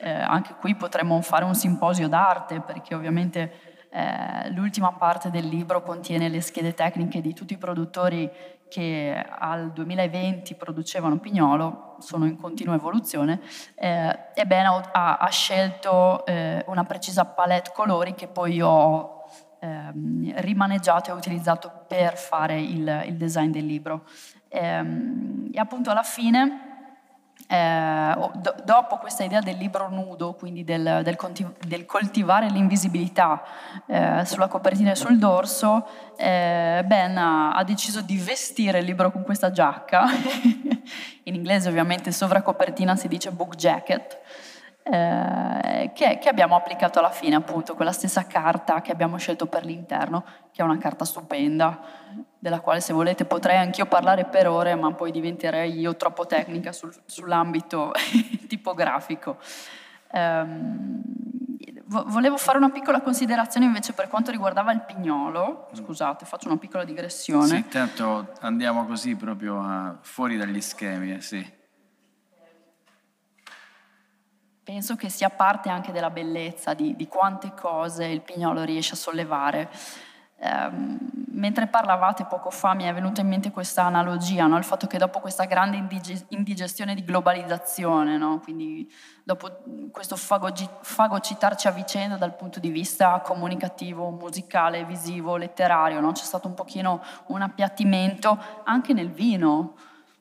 [0.00, 5.82] Eh, anche qui potremmo fare un simposio d'arte perché ovviamente eh, l'ultima parte del libro
[5.82, 8.30] contiene le schede tecniche di tutti i produttori
[8.72, 13.38] che al 2020 producevano Pignolo, sono in continua evoluzione,
[13.74, 19.24] eh, e Ben ha, ha scelto eh, una precisa palette colori che poi ho
[19.58, 24.04] ehm, rimaneggiato e utilizzato per fare il, il design del libro.
[24.48, 26.71] Ehm, e appunto alla fine
[27.52, 31.18] eh, do, dopo questa idea del libro nudo, quindi del, del,
[31.66, 33.42] del coltivare l'invisibilità
[33.86, 35.86] eh, sulla copertina e sul dorso,
[36.16, 40.06] eh, Ben ha, ha, deciso di vestire il libro con questa giacca,
[41.24, 44.18] in inglese ovviamente sovracopertina si dice book jacket,
[44.84, 49.64] eh, che, che, abbiamo applicato alla fine, appunto, quella stessa carta che abbiamo scelto per
[49.64, 51.80] l'interno, che è una carta stupenda,
[52.38, 56.72] della quale se volete potrei anch'io parlare per ore, ma poi diventerei io troppo tecnica
[56.72, 57.92] sul, sull'ambito
[58.48, 59.38] tipografico.
[60.10, 61.02] Um,
[61.86, 65.68] volevo fare una piccola considerazione invece per quanto riguardava il pignolo.
[65.72, 67.46] Scusate, faccio una piccola digressione.
[67.46, 71.60] Sì, tanto andiamo così proprio a, fuori dagli schemi, eh, sì.
[74.72, 78.96] Penso che sia parte anche della bellezza di, di quante cose il pignolo riesce a
[78.96, 79.68] sollevare.
[80.38, 80.98] Um,
[81.32, 84.56] mentre parlavate poco fa mi è venuta in mente questa analogia, no?
[84.56, 88.40] il fatto che dopo questa grande indige- indigestione di globalizzazione, no?
[88.40, 88.90] quindi
[89.22, 96.12] dopo questo fagogi- fagocitarci a vicenda dal punto di vista comunicativo, musicale, visivo, letterario, no?
[96.12, 99.74] c'è stato un pochino un appiattimento anche nel vino,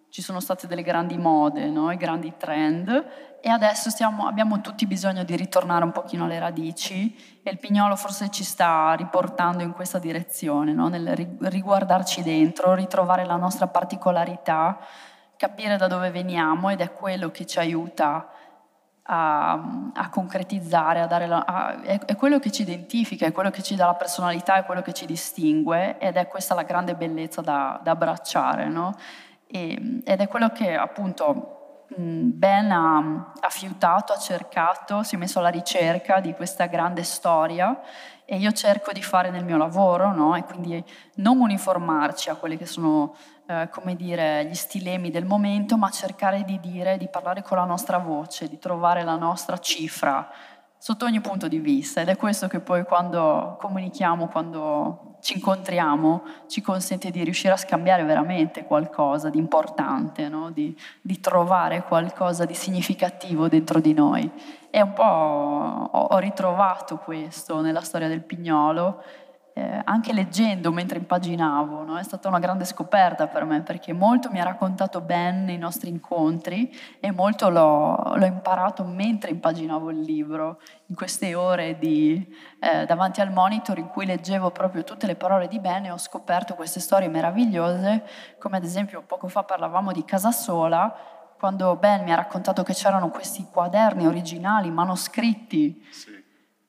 [0.09, 5.23] ci sono state delle grandi mode, i grandi trend e adesso stiamo, abbiamo tutti bisogno
[5.23, 9.97] di ritornare un pochino alle radici e il pignolo forse ci sta riportando in questa
[9.97, 10.87] direzione, no?
[10.89, 14.77] nel riguardarci dentro, ritrovare la nostra particolarità,
[15.37, 18.29] capire da dove veniamo ed è quello che ci aiuta
[19.03, 19.53] a,
[19.93, 23.73] a concretizzare, a la, a, è, è, quello che ci identifica, è quello che ci
[23.75, 27.79] dà la personalità, è quello che ci distingue ed è questa la grande bellezza da,
[27.81, 28.67] da abbracciare.
[28.67, 28.95] No?
[29.47, 31.60] E, ed è quello che appunto
[31.97, 37.81] ben ha, ha fiutato, ha cercato, si è messo alla ricerca di questa grande storia
[38.25, 40.35] e io cerco di fare nel mio lavoro, no?
[40.35, 40.83] e quindi
[41.15, 43.13] non uniformarci a quelli che sono,
[43.45, 47.65] eh, come dire, gli stilemi del momento, ma cercare di dire, di parlare con la
[47.65, 50.29] nostra voce, di trovare la nostra cifra
[50.77, 56.23] sotto ogni punto di vista ed è questo che poi quando comunichiamo, quando ci incontriamo
[56.47, 60.51] ci consente di riuscire a scambiare veramente qualcosa di importante, no?
[60.51, 64.29] di, di, trovare qualcosa di significativo dentro di noi.
[64.69, 69.03] E un po' ho, ho ritrovato questo nella storia del pignolo
[69.53, 71.97] eh, anche leggendo mentre impaginavo, no?
[71.97, 75.89] è stata una grande scoperta per me perché molto mi ha raccontato Ben nei nostri
[75.89, 82.25] incontri e molto l'ho, l'ho imparato mentre impaginavo il libro, in queste ore di,
[82.59, 85.97] eh, davanti al monitor in cui leggevo proprio tutte le parole di Ben e ho
[85.97, 88.03] scoperto queste storie meravigliose,
[88.39, 90.93] come ad esempio poco fa parlavamo di Casa Sola,
[91.37, 96.23] quando Ben mi ha raccontato che c'erano questi quaderni originali, manoscritti, sì.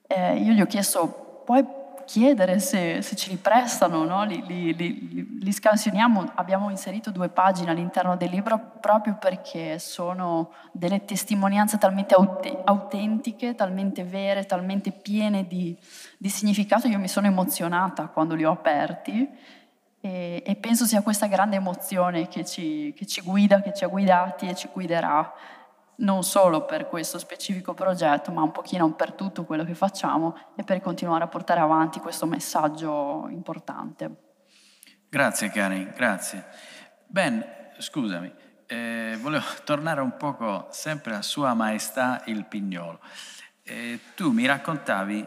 [0.06, 4.24] eh, io gli ho chiesto, puoi chiedere se, se ce li prestano, no?
[4.24, 6.32] li, li, li, li, scansioniamo.
[6.34, 12.14] Abbiamo inserito due pagine all'interno del libro proprio perché sono delle testimonianze talmente
[12.64, 15.76] autentiche, talmente vere, talmente piene di,
[16.18, 16.88] di significato.
[16.88, 19.28] Io mi sono emozionata quando li ho aperti
[20.00, 23.88] e, e penso sia questa grande emozione che ci, che ci guida, che ci ha
[23.88, 25.32] guidati e ci guiderà
[25.96, 30.64] non solo per questo specifico progetto, ma un pochino per tutto quello che facciamo e
[30.64, 34.30] per continuare a portare avanti questo messaggio importante.
[35.08, 36.46] Grazie Karen, grazie.
[37.06, 37.44] Ben,
[37.78, 38.32] scusami,
[38.66, 43.00] eh, volevo tornare un poco sempre a Sua Maestà il Pignolo.
[43.62, 45.26] Eh, tu mi raccontavi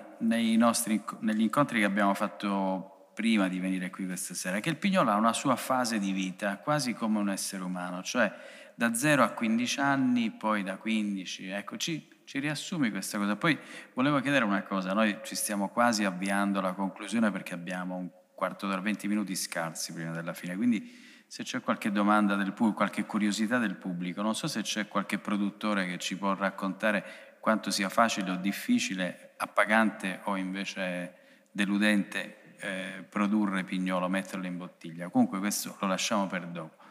[0.57, 5.09] nostri, negli incontri che abbiamo fatto prima di venire qui questa sera che il Pignolo
[5.09, 8.31] ha una sua fase di vita quasi come un essere umano, cioè
[8.75, 13.35] da 0 a 15 anni, poi da 15, ecco, ci, ci riassumi questa cosa.
[13.35, 13.57] Poi
[13.93, 18.67] volevo chiedere una cosa, noi ci stiamo quasi avviando alla conclusione perché abbiamo un quarto
[18.67, 23.05] d'ora, 20 minuti scarsi prima della fine, quindi se c'è qualche domanda del pubblico, qualche
[23.05, 27.89] curiosità del pubblico, non so se c'è qualche produttore che ci può raccontare quanto sia
[27.89, 35.09] facile o difficile, appagante o invece deludente eh, produrre pignolo, metterlo in bottiglia.
[35.09, 36.83] Comunque questo lo lasciamo per dopo.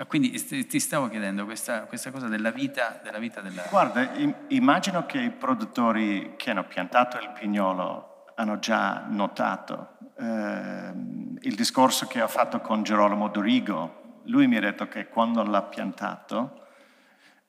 [0.00, 0.30] Ah, quindi
[0.66, 3.64] ti stavo chiedendo questa, questa cosa della vita, della vita della...
[3.68, 4.08] Guarda,
[4.48, 10.92] immagino che i produttori che hanno piantato il pignolo hanno già notato eh,
[11.40, 14.22] il discorso che ho fatto con Gerolamo Dorigo.
[14.24, 16.64] Lui mi ha detto che quando l'ha piantato,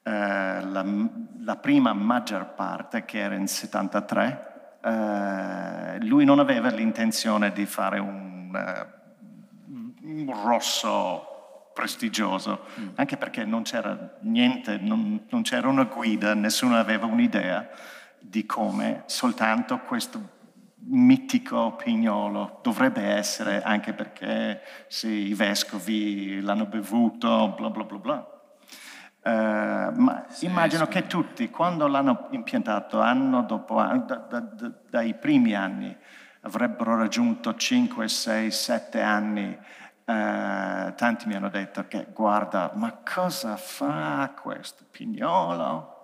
[0.04, 0.86] eh, la,
[1.46, 8.00] la, prima maggior parte, che era in 73, eh, lui non aveva l'intenzione di fare
[8.00, 11.31] un, uh, un rosso
[11.74, 12.88] prestigioso, mm.
[12.96, 17.70] anche perché non c'era niente, non, non c'era una guida, nessuno aveva un'idea
[18.20, 20.40] di come soltanto questo
[20.84, 28.26] mitico pignolo dovrebbe essere, anche perché sì, i vescovi l'hanno bevuto, bla bla bla bla.
[29.24, 30.92] Uh, ma sì, immagino sì.
[30.92, 35.96] che tutti, quando l'hanno impiantato anno dopo anno, da, da, da, dai primi anni,
[36.42, 39.58] avrebbero raggiunto 5, 6, 7 anni
[40.12, 46.00] eh, tanti mi hanno detto che guarda, ma cosa fa questo pignolo?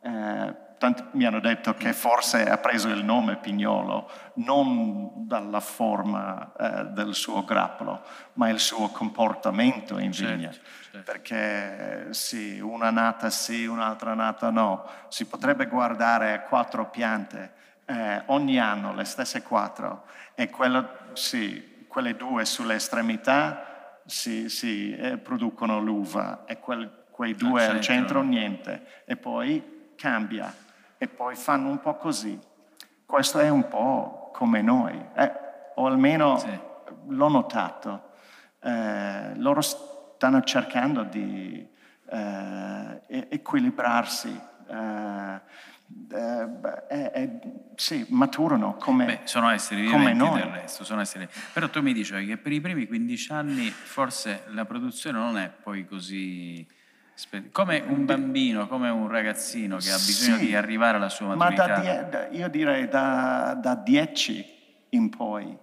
[0.00, 6.52] Eh, tanti mi hanno detto che forse ha preso il nome pignolo non dalla forma
[6.58, 8.02] eh, del suo grappolo,
[8.32, 10.50] ma il suo comportamento in certo, vigna.
[10.50, 11.12] Certo.
[11.12, 14.84] Perché sì, una nata sì, un'altra nata no.
[15.06, 17.52] Si potrebbe guardare quattro piante
[17.84, 24.96] eh, ogni anno, le stesse quattro, e quello sì, quelle due sulle estremità si, si
[24.96, 30.54] eh, producono l'uva e quel, quei due al centro niente e poi cambia
[30.96, 32.40] e poi fanno un po' così.
[33.04, 35.32] Questo è un po' come noi, eh,
[35.74, 36.58] o almeno sì.
[37.08, 38.12] l'ho notato.
[38.62, 41.68] Eh, loro stanno cercando di
[42.08, 44.50] eh, equilibrarsi
[46.12, 47.40] eh, eh,
[47.74, 50.40] sì, maturano come, Beh, sono esseri viventi noi.
[50.40, 51.26] del resto, sono esseri...
[51.52, 55.50] Però tu mi dicevi che per i primi 15 anni forse la produzione non è
[55.50, 56.66] poi così...
[57.52, 61.66] Come un bambino, come un ragazzino che ha bisogno sì, di arrivare alla sua maturità.
[61.68, 64.44] Ma da die, io direi da, da 10
[64.90, 65.56] in poi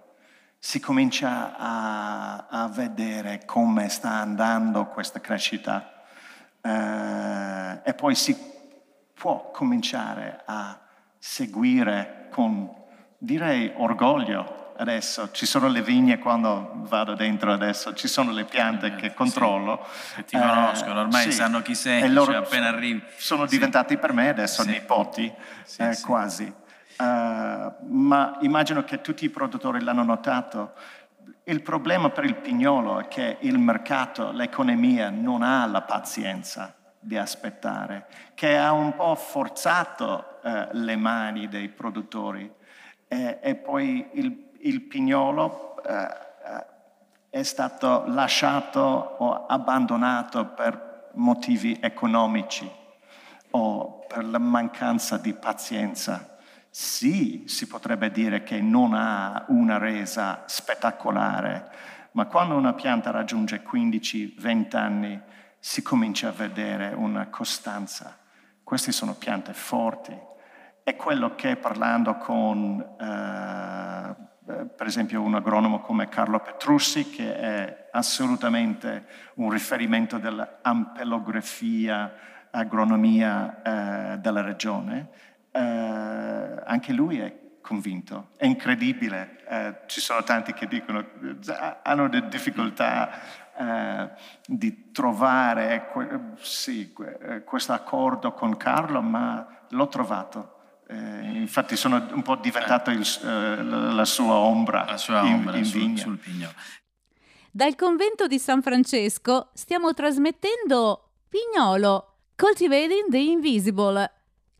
[0.58, 6.04] si comincia a, a, vedere come sta andando questa crescita
[6.62, 8.34] eh, e poi si
[9.20, 10.80] può cominciare a
[11.18, 12.70] seguire con,
[13.18, 15.30] direi, orgoglio adesso.
[15.30, 19.86] Ci sono le vigne quando vado dentro adesso, ci sono le piante eh, che controllo.
[19.92, 21.32] Sì, che ti eh, conoscono, ormai sì.
[21.32, 23.02] sanno chi sei, e loro cioè appena arrivi.
[23.18, 23.56] Sono sì.
[23.56, 25.30] diventati per me adesso nipoti,
[25.76, 26.50] eh, quasi.
[26.98, 27.04] Uh,
[27.88, 30.72] ma immagino che tutti i produttori l'hanno notato.
[31.44, 37.16] Il problema per il pignolo è che il mercato, l'economia non ha la pazienza di
[37.16, 42.52] aspettare, che ha un po' forzato eh, le mani dei produttori.
[43.08, 46.28] E, e poi il, il pignolo eh,
[47.30, 52.70] è stato lasciato o abbandonato per motivi economici
[53.50, 56.38] o per la mancanza di pazienza.
[56.68, 61.70] Sì, si potrebbe dire che non ha una resa spettacolare,
[62.12, 65.20] ma quando una pianta raggiunge 15-20 anni
[65.60, 68.18] si comincia a vedere una costanza.
[68.64, 70.18] Queste sono piante forti.
[70.82, 77.88] È quello che parlando con, eh, per esempio, un agronomo come Carlo Petrussi, che è
[77.92, 82.12] assolutamente un riferimento dell'ampelografia,
[82.50, 85.08] agronomia eh, della regione,
[85.52, 88.30] eh, anche lui è convinto.
[88.36, 91.04] È incredibile, eh, ci sono tanti che dicono,
[91.82, 93.10] hanno difficoltà
[93.60, 94.10] eh,
[94.46, 100.54] di trovare que- sì, eh, questo accordo con Carlo, ma l'ho trovato.
[100.88, 105.56] Eh, infatti sono un po' diventato il, eh, la sua ombra, la sua in, ombra
[105.58, 105.98] in sul, vigna.
[105.98, 106.52] sul pignolo.
[107.52, 114.10] Dal convento di San Francesco stiamo trasmettendo Pignolo, Cultivating the Invisible.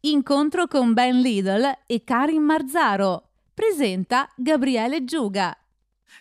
[0.03, 3.29] Incontro con Ben Lidl e Karin Marzaro.
[3.55, 5.57] Presenta Gabriele Giuga.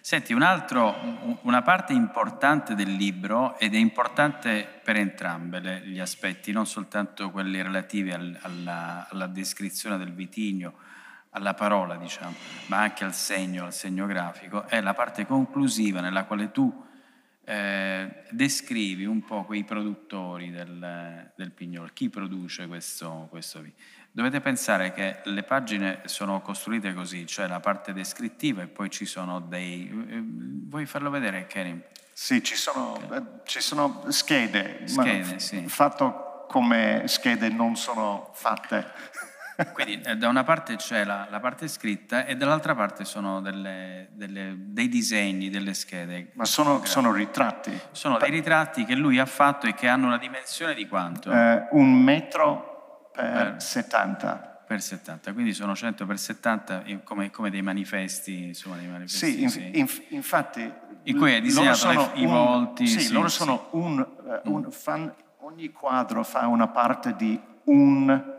[0.02, 6.00] Senti, un altro, una parte importante del libro, ed è importante per entrambe le, gli
[6.00, 10.74] aspetti, non soltanto quelli relativi al, alla, alla, descrizione del vitigno,
[11.32, 12.34] alla parola, diciamo,
[12.68, 16.88] ma anche al segno, al segno grafico, è la parte conclusiva nella quale tu
[17.43, 23.76] eh, descrivi un po' quei produttori del, del pignolo, chi produce questo, questo vino.
[24.12, 29.05] Dovete pensare che le pagine sono costruite così, cioè la parte descrittiva e poi ci
[29.05, 29.88] sono dei...
[30.10, 31.82] Eh, vuoi farlo vedere, Kerim?
[32.12, 35.64] Sì, ci sono, eh, ci sono schede, schede sì.
[35.68, 38.91] fatto come schede non sono fatte.
[39.74, 44.10] Quindi eh, da una parte c'è la, la, parte scritta e dall'altra parte sono delle,
[44.12, 46.32] delle, dei disegni, delle schede.
[46.34, 47.78] Ma sono, sono, ritratti?
[47.91, 51.32] Sono dei ritratti che lui ha fatto e che hanno una dimensione di quanto?
[51.32, 52.78] Eh, un metro
[53.22, 58.76] per, per 70 per 70, quindi sono 100 per 70 come, come dei manifesti, insomma,
[58.76, 59.49] dei manifesti.
[59.49, 59.80] Sì, sì.
[59.80, 60.72] Inf, infatti...
[61.03, 62.86] In cui è disegnato i volti.
[62.86, 63.78] Sì, sì loro sono sì.
[63.78, 64.07] un...
[64.43, 68.38] Uh, un fan, ogni quadro fa una parte di un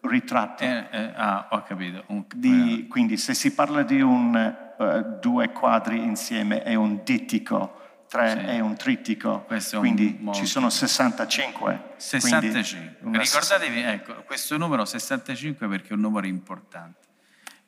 [0.00, 0.64] ritratto.
[0.64, 2.04] Eh, eh, ah, ho capito.
[2.06, 7.85] Un, di, quindi se si parla di un, uh, due quadri insieme è un dittico,
[8.08, 8.46] tre sì.
[8.46, 10.38] è un trittico, questo quindi molto...
[10.38, 11.94] ci sono 65.
[11.96, 13.18] 65.
[13.18, 17.04] Ricordatevi, ecco, questo numero 65 perché è un numero importante.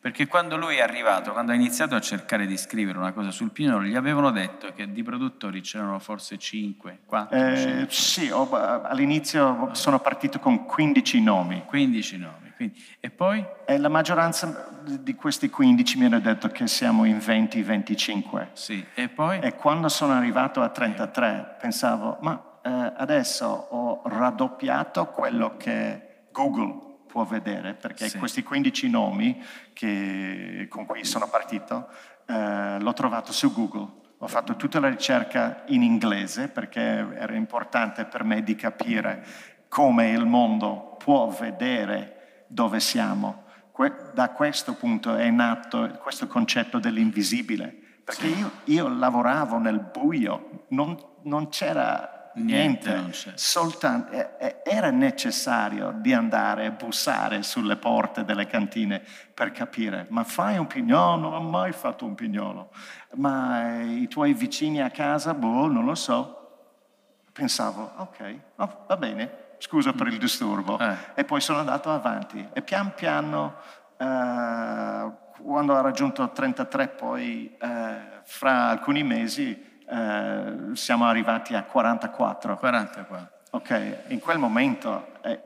[0.01, 3.51] Perché quando lui è arrivato, quando ha iniziato a cercare di scrivere una cosa sul
[3.51, 7.87] piano, gli avevano detto che di produttori c'erano forse 5, 4, eh, 5.
[7.91, 11.65] Sì, oh, all'inizio sono partito con 15 nomi.
[11.67, 12.48] 15 nomi.
[12.59, 13.47] Quindi, e poi?
[13.65, 18.49] E la maggioranza di questi 15 mi hanno detto che siamo in 20-25.
[18.55, 19.39] Sì, e poi?
[19.39, 27.05] E quando sono arrivato a 33 pensavo, ma eh, adesso ho raddoppiato quello che Google
[27.07, 28.19] può vedere, perché sì.
[28.19, 29.41] questi 15 nomi
[29.73, 31.87] che, con cui sono partito
[32.27, 34.07] eh, l'ho trovato su Google.
[34.19, 39.25] Ho fatto tutta la ricerca in inglese perché era importante per me di capire
[39.69, 42.18] come il mondo può vedere
[42.49, 43.45] dove siamo.
[43.71, 47.73] Que- da questo punto è nato questo concetto dell'invisibile,
[48.03, 48.39] perché sì.
[48.39, 54.11] io, io, lavoravo nel buio, non, non c'era niente, niente soltanto,
[54.65, 60.67] era necessario di andare a bussare sulle porte delle cantine per capire, ma fai un
[60.67, 61.17] pignolo?
[61.17, 62.71] Non ho mai fatto un pignolo.
[63.15, 65.35] Ma i tuoi vicini a casa?
[65.35, 66.35] Boh, non lo so.
[67.33, 70.79] Pensavo, ok, oh, va bene, scusa per il disturbo.
[70.79, 70.97] Eh.
[71.15, 73.57] E poi sono andato avanti e pian piano,
[73.97, 82.57] eh, quando ho raggiunto 33, poi eh, fra alcuni mesi eh, siamo arrivati a 44.
[82.57, 83.29] 44.
[83.51, 85.41] Ok, in quel momento eh,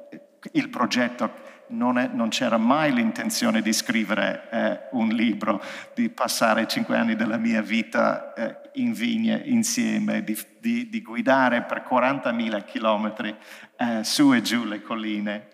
[0.52, 5.62] il progetto non, c'era mai l'intenzione di scrivere eh, un libro,
[5.94, 11.62] di passare cinque anni della mia vita eh, in vigne insieme, di, di, di, guidare
[11.62, 13.36] per 40.000 chilometri
[13.76, 15.48] eh, su e giù le colline,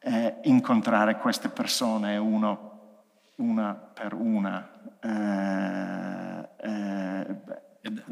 [0.00, 3.04] eh, incontrare queste persone uno,
[3.36, 4.68] una per una.
[5.00, 7.26] Eh, eh,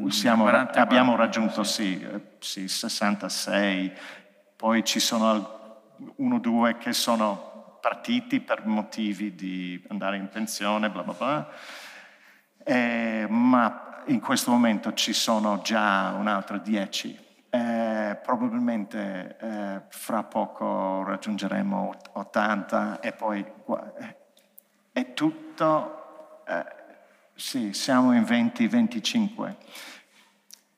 [0.09, 2.05] siamo, abbiamo raggiunto sì,
[2.39, 3.93] sì, 66,
[4.55, 5.56] poi ci sono
[6.17, 11.49] uno o due che sono partiti per motivi di andare in pensione, bla bla bla,
[12.63, 17.25] eh, ma in questo momento ci sono già un altro 10.
[17.49, 23.45] Eh, probabilmente eh, fra poco raggiungeremo 80 e poi
[24.91, 26.65] è tutto eh,
[27.35, 29.55] sì, siamo in 20-25.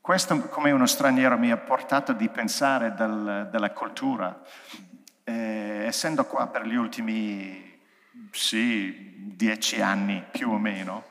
[0.02, 4.42] Questo, come uno straniero, mi ha portato di pensare del, della cultura.
[5.30, 7.80] Eh, essendo qua per gli ultimi,
[8.32, 11.04] sì, dieci anni più o meno,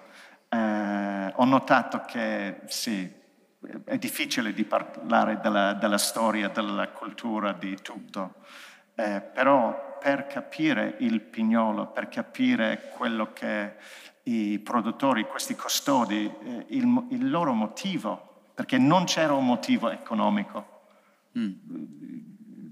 [0.49, 3.09] eh, ho notato che sì,
[3.85, 8.35] è difficile di parlare della, della storia, della cultura, di tutto,
[8.97, 13.77] eh, però per capire il pignolo, per capire quello che
[14.25, 20.87] i produttori, questi custodi, eh, il, il, loro motivo, perché non c'era un motivo economico.
[21.39, 22.28] Mm.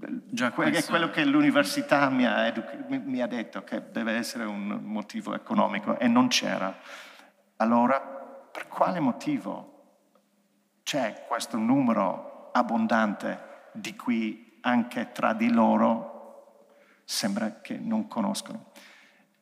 [0.09, 0.77] Già questo...
[0.77, 2.53] È quello che l'università mi ha,
[2.87, 6.73] mi ha detto, che deve essere un motivo economico e non c'era.
[7.57, 9.73] Allora, per quale motivo
[10.83, 16.67] c'è questo numero abbondante di cui anche tra di loro
[17.03, 18.71] sembra che non conoscono?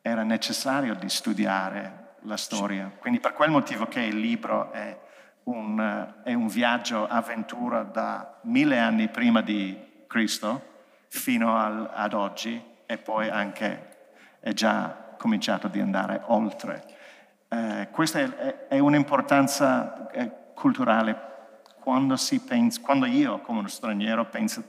[0.02, 4.98] Era necessario di studiare la storia, quindi per quel motivo che il libro è
[5.44, 10.74] un, è un viaggio avventura da mille anni prima di Cristo
[11.08, 13.94] fino al, ad oggi e poi anche
[14.40, 16.84] è già cominciato di andare oltre.
[17.48, 21.34] Eh, questa è, è un'importanza eh, culturale
[21.80, 24.64] quando, pensa, quando, io come uno straniero penso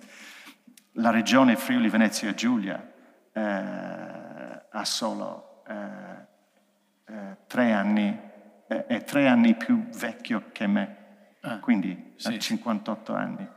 [0.94, 2.92] la regione Friuli Venezia Giulia
[3.34, 8.20] eh, ha solo eh, eh, tre anni,
[8.68, 10.98] è tre anni più vecchio che me,
[11.42, 12.34] ah, quindi sì.
[12.34, 13.48] ha 58 anni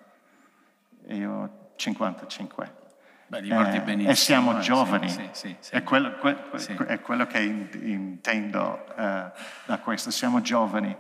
[1.07, 2.79] e io 55.
[3.27, 6.37] Beh, eh, e siamo eh, giovani, sì, sì, sì, è, quello, que,
[6.87, 9.31] è, quello, che intendo uh,
[9.67, 10.95] da questo, siamo giovani,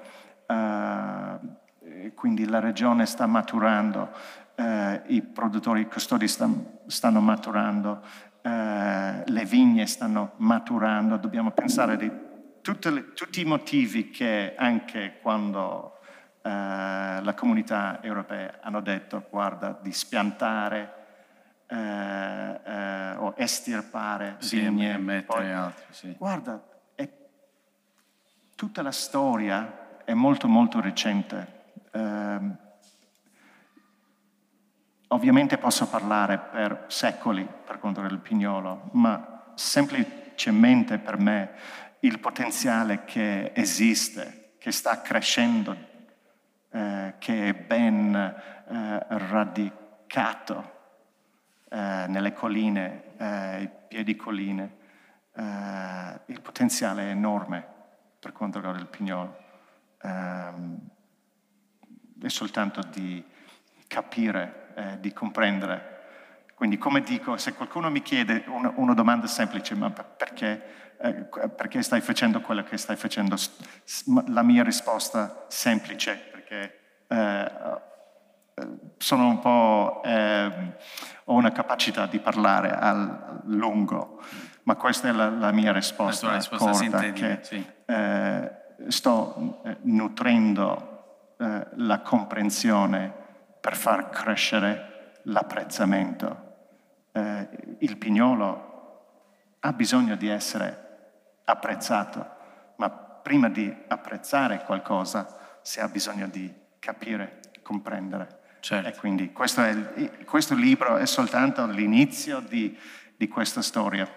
[0.46, 4.10] uh, quindi la regione sta maturando,
[4.54, 8.00] uh, i produttori, i custodi stanno, stanno maturando,
[8.42, 12.10] le vigne stanno maturando, dobbiamo pensare di
[12.90, 15.99] le, tutti i motivi che anche quando
[16.42, 21.00] la comunità europea hanno detto guarda di spiantare
[21.66, 25.22] eh, eh, o estirpare sì, vigne.
[25.22, 26.14] Poi, altro, sì.
[26.18, 26.60] Guarda,
[26.94, 27.08] è,
[28.56, 31.58] tutta la storia è molto molto recente.
[31.92, 32.38] Eh,
[35.08, 41.50] ovviamente posso parlare per secoli per conto del pignolo, ma semplicemente per me
[42.00, 45.76] il potenziale che esiste, che sta crescendo,
[46.70, 50.78] eh, che è ben eh, radicato
[51.68, 54.76] eh, nelle colline, eh, i piedi colline,
[55.34, 57.64] eh, il potenziale è enorme
[58.18, 59.36] per quanto riguarda il pignolo.
[60.02, 60.78] Ehm,
[62.22, 63.24] è soltanto di
[63.86, 65.98] capire, eh, di comprendere.
[66.54, 70.60] Quindi come dico, se qualcuno mi chiede una, una domanda semplice, ma perché,
[71.56, 73.36] perché, stai facendo quello che stai facendo?
[74.26, 77.50] La mia risposta semplice, perché eh,
[78.98, 80.50] sono un po', eh,
[81.24, 84.20] ho una capacità di parlare a lungo,
[84.64, 87.64] ma questa è la, la mia risposta, la risposta corta, che sì.
[87.86, 88.52] eh,
[88.88, 93.12] sto eh, nutrendo eh, la comprensione
[93.60, 96.48] per far crescere l'apprezzamento.
[97.12, 97.48] Eh,
[97.78, 98.68] il pignolo
[99.60, 100.88] ha bisogno di essere
[101.44, 102.28] apprezzato,
[102.76, 108.38] ma prima di apprezzare qualcosa si ha bisogno di capire, comprendere.
[108.60, 108.88] Certo.
[108.88, 112.76] E quindi questo, è, questo, libro è soltanto l'inizio di,
[113.16, 114.08] di, questa storia.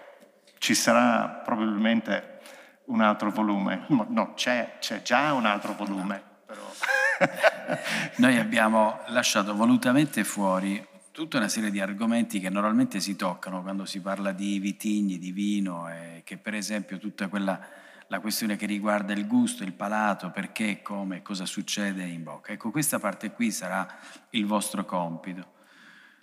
[0.58, 2.40] Ci sarà probabilmente
[2.86, 3.86] un altro volume.
[3.88, 6.22] No, c'è, c'è già un altro volume.
[6.44, 6.62] Però.
[8.16, 13.84] Noi abbiamo lasciato volutamente fuori tutta una serie di argomenti che normalmente si toccano quando
[13.84, 17.60] si parla di vitigni, di vino, e che per esempio tutta quella
[18.14, 22.52] la questione che riguarda il gusto, il palato, perché, come, cosa succede in bocca.
[22.52, 23.98] Ecco, questa parte qui sarà
[24.30, 25.52] il vostro compito.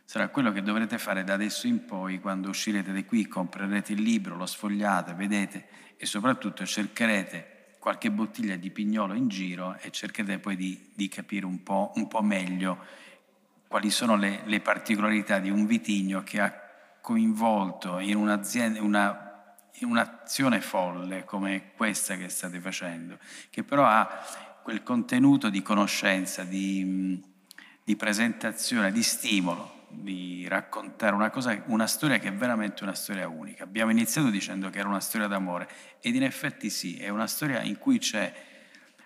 [0.06, 4.02] Sarà quello che dovrete fare da adesso in poi, quando uscirete di qui, comprerete il
[4.02, 5.68] libro, lo sfogliate, vedete
[5.98, 11.46] e soprattutto cercherete qualche bottiglia di pignolo in giro e cercherete poi di, di capire
[11.46, 12.78] un po', un po', meglio
[13.68, 16.54] quali sono le, le particolarità di un vitigno che ha
[17.02, 19.31] coinvolto in un'azienda, una
[19.82, 23.18] un'azione folle come questa che state facendo,
[23.50, 27.22] che però ha quel contenuto di conoscenza, di,
[27.84, 33.28] di presentazione, di stimolo, di raccontare una, cosa, una storia che è veramente una storia
[33.28, 33.64] unica.
[33.64, 35.68] Abbiamo iniziato dicendo che era una storia d'amore
[36.00, 38.34] ed in effetti sì, è una storia in cui c'è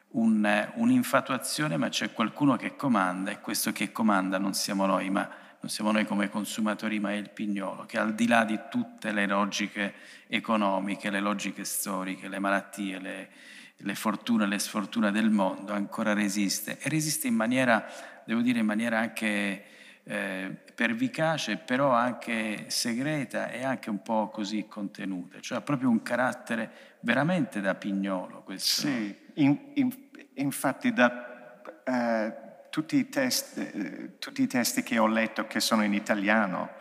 [0.09, 5.30] un, un'infatuazione ma c'è qualcuno che comanda e questo che comanda non siamo noi ma
[5.66, 9.11] non siamo noi come consumatori, ma è il pignolo, che al di là di tutte
[9.11, 9.95] le logiche
[10.28, 13.30] economiche, le logiche storiche, le malattie, le,
[13.78, 16.78] le fortune, le sfortune del mondo, ancora resiste.
[16.80, 17.84] E resiste in maniera,
[18.26, 19.63] devo dire, in maniera anche
[20.03, 26.03] eh, pervicace, però anche segreta e anche un po' così contenuta, cioè ha proprio un
[26.03, 28.43] carattere veramente da pignolo.
[28.43, 28.82] Questo.
[28.82, 29.91] Sì, in, in,
[30.36, 32.44] infatti da eh,
[32.76, 36.71] tutti, i test, eh, tutti, i testi che ho letto che sono in italiano,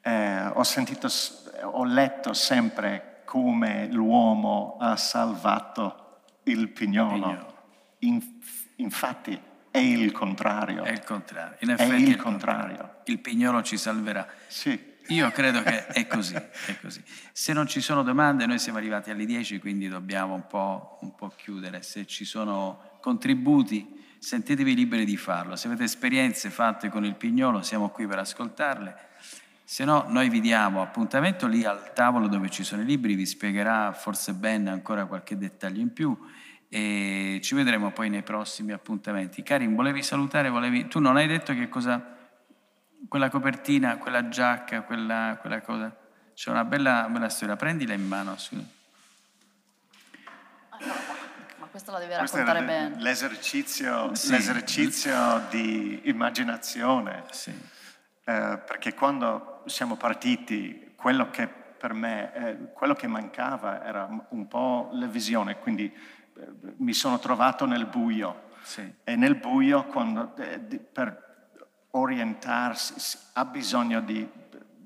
[0.00, 1.08] eh, ho, sentito,
[1.62, 7.56] ho letto sempre come l'uomo ha salvato il pignolo.
[8.00, 8.22] In,
[8.76, 9.36] infatti
[9.72, 10.84] è il contrario.
[10.84, 11.56] È il contrario.
[11.62, 13.00] In effetti è il, il contrario.
[13.06, 14.24] Il pignolo ci salverà.
[14.46, 14.94] Sì.
[15.08, 17.02] Io credo che è così, è così,
[17.32, 21.12] Se non ci sono domande, noi siamo arrivati alle 10, quindi dobbiamo un po', un
[21.16, 21.82] po', chiudere.
[21.82, 25.56] Se ci sono contributi, sentitevi liberi di farlo.
[25.56, 29.06] Se avete esperienze fatte con il pignolo, siamo qui per ascoltarle.
[29.64, 33.26] Se no, noi vi diamo appuntamento lì al tavolo dove ci sono i libri, vi
[33.26, 36.16] spiegherà forse Ben ancora qualche dettaglio in più
[36.70, 39.42] e ci vedremo poi nei prossimi appuntamenti.
[39.42, 40.50] Karim, volevi salutare?
[40.50, 40.88] Volevi...
[40.88, 42.16] Tu non hai detto che cosa...
[43.06, 45.96] Quella copertina, quella giacca, quella, quella cosa...
[46.34, 48.36] C'è una bella, bella, storia, prendila in mano.
[48.36, 48.54] Su.
[48.54, 48.66] ma
[51.78, 53.00] questa la devi raccontare bene.
[53.00, 54.32] L'esercizio, sì.
[54.32, 57.22] l'esercizio di immaginazione.
[57.30, 57.50] Sì.
[57.50, 64.48] Eh, perché quando siamo partiti, quello che per me, eh, quello che mancava era un
[64.48, 65.92] po' la visione, quindi
[66.78, 68.92] mi sono trovato nel buio sì.
[69.04, 71.26] e nel buio quando, eh, per
[71.92, 74.28] orientarsi ha bisogno di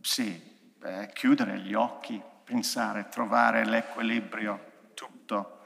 [0.02, 0.40] sì,
[0.82, 5.56] eh, chiudere gli occhi, pensare, trovare l'equilibrio, tutto.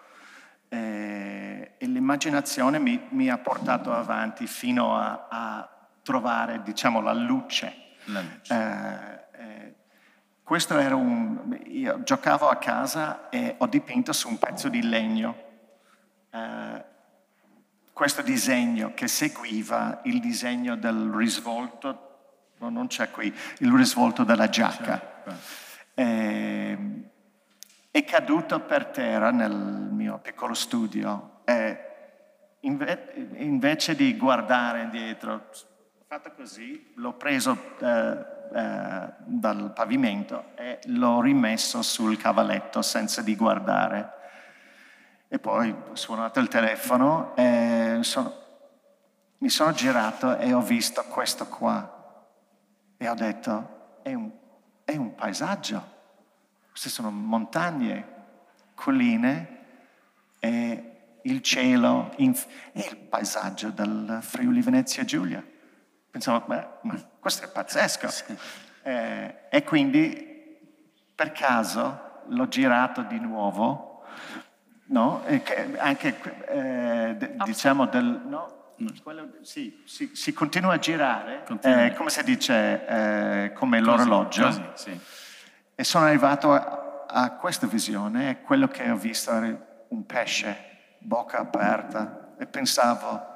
[0.68, 5.68] E, e l'immaginazione mi, mi, ha portato avanti fino a, a
[6.02, 7.74] trovare diciamo, la luce.
[8.04, 8.54] La luce.
[8.54, 9.74] Eh, eh
[10.42, 11.58] questo era un...
[11.66, 15.44] Io giocavo a casa e ho dipinto su un pezzo di legno
[16.36, 16.84] eh,
[17.92, 24.50] questo disegno che seguiva il disegno del risvolto, no, non c'è qui, il risvolto della
[24.50, 25.24] giacca.
[25.94, 26.78] Eh,
[27.96, 31.78] è caduto per terra nel mio piccolo studio e
[32.60, 38.24] inve- invece di guardare indietro, ho fatto così, l'ho preso eh,
[38.54, 44.12] eh, dal pavimento e l'ho rimesso sul cavalletto senza di guardare.
[45.28, 48.34] E poi ho suonato il telefono e sono,
[49.38, 52.26] mi sono girato e ho visto questo qua.
[52.98, 54.30] E ho detto, è un,
[54.84, 55.95] è un paesaggio.
[56.76, 58.06] Queste sono montagne,
[58.74, 59.58] colline
[60.40, 65.42] e il cielo, inf- è il paesaggio del Friuli Venezia Giulia.
[66.10, 68.08] Pensavo, beh, ma questo è pazzesco.
[68.82, 70.58] Eh, e quindi
[71.14, 74.04] per caso l'ho girato di nuovo
[74.88, 75.24] no?
[75.78, 78.20] anche eh, d- diciamo del...
[78.26, 78.74] No?
[79.02, 81.86] Quello, sì, si, si, continua a girare, continua.
[81.86, 84.44] Eh, come si dice, eh, come così, l'orologio.
[84.44, 85.00] Così, sì.
[85.78, 90.56] E sono arrivato a, a questa visione e quello che ho visto era un pesce,
[91.00, 93.34] bocca aperta, e pensavo,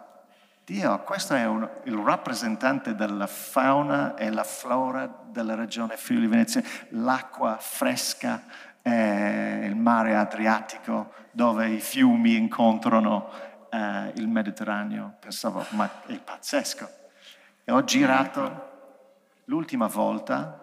[0.64, 6.62] Dio, questo è un, il rappresentante della fauna e la flora della regione Friuli Venezia,
[6.91, 8.45] l'acqua fresca,
[8.80, 13.28] eh, il mare Adriatico dove i fiumi incontrano
[13.68, 15.16] eh, il Mediterraneo.
[15.20, 16.88] Pensavo, ma è pazzesco.
[17.64, 18.68] E ho girato
[19.45, 20.60] l'ultima volta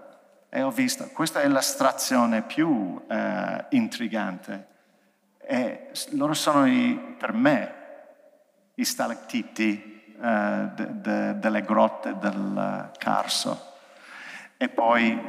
[0.49, 4.67] e ho visto, questa è la strazione più eh, intrigante.
[5.39, 7.75] E loro sono i, per me
[8.75, 13.73] i stalattiti eh, de, de, delle grotte del Carso.
[14.57, 15.19] E poi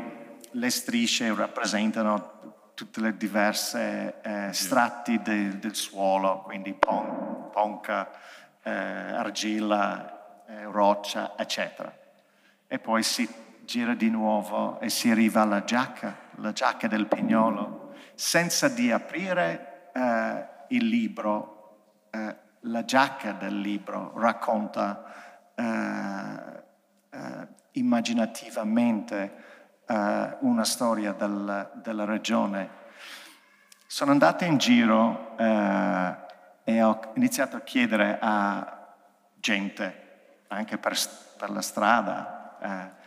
[0.51, 2.37] le strisce rappresentano
[2.75, 8.09] tutte le diverse eh, strati de, del suolo, quindi pon, ponca,
[8.63, 11.93] eh, argilla, eh, roccia, eccetera.
[12.67, 13.29] E poi si
[13.69, 19.91] gira di nuovo e si arriva alla giacca, la giacca del pignolo, senza di aprire
[19.93, 25.05] eh, il libro, eh, la giacca del libro racconta
[25.55, 26.59] eh,
[27.73, 29.35] immaginativamente
[29.85, 32.71] eh, una storia del, della regione.
[33.87, 36.17] Sono andato in giro eh,
[36.65, 38.95] e ho iniziato a chiedere a
[39.35, 40.97] gente, anche per,
[41.37, 42.98] per la strada, eh,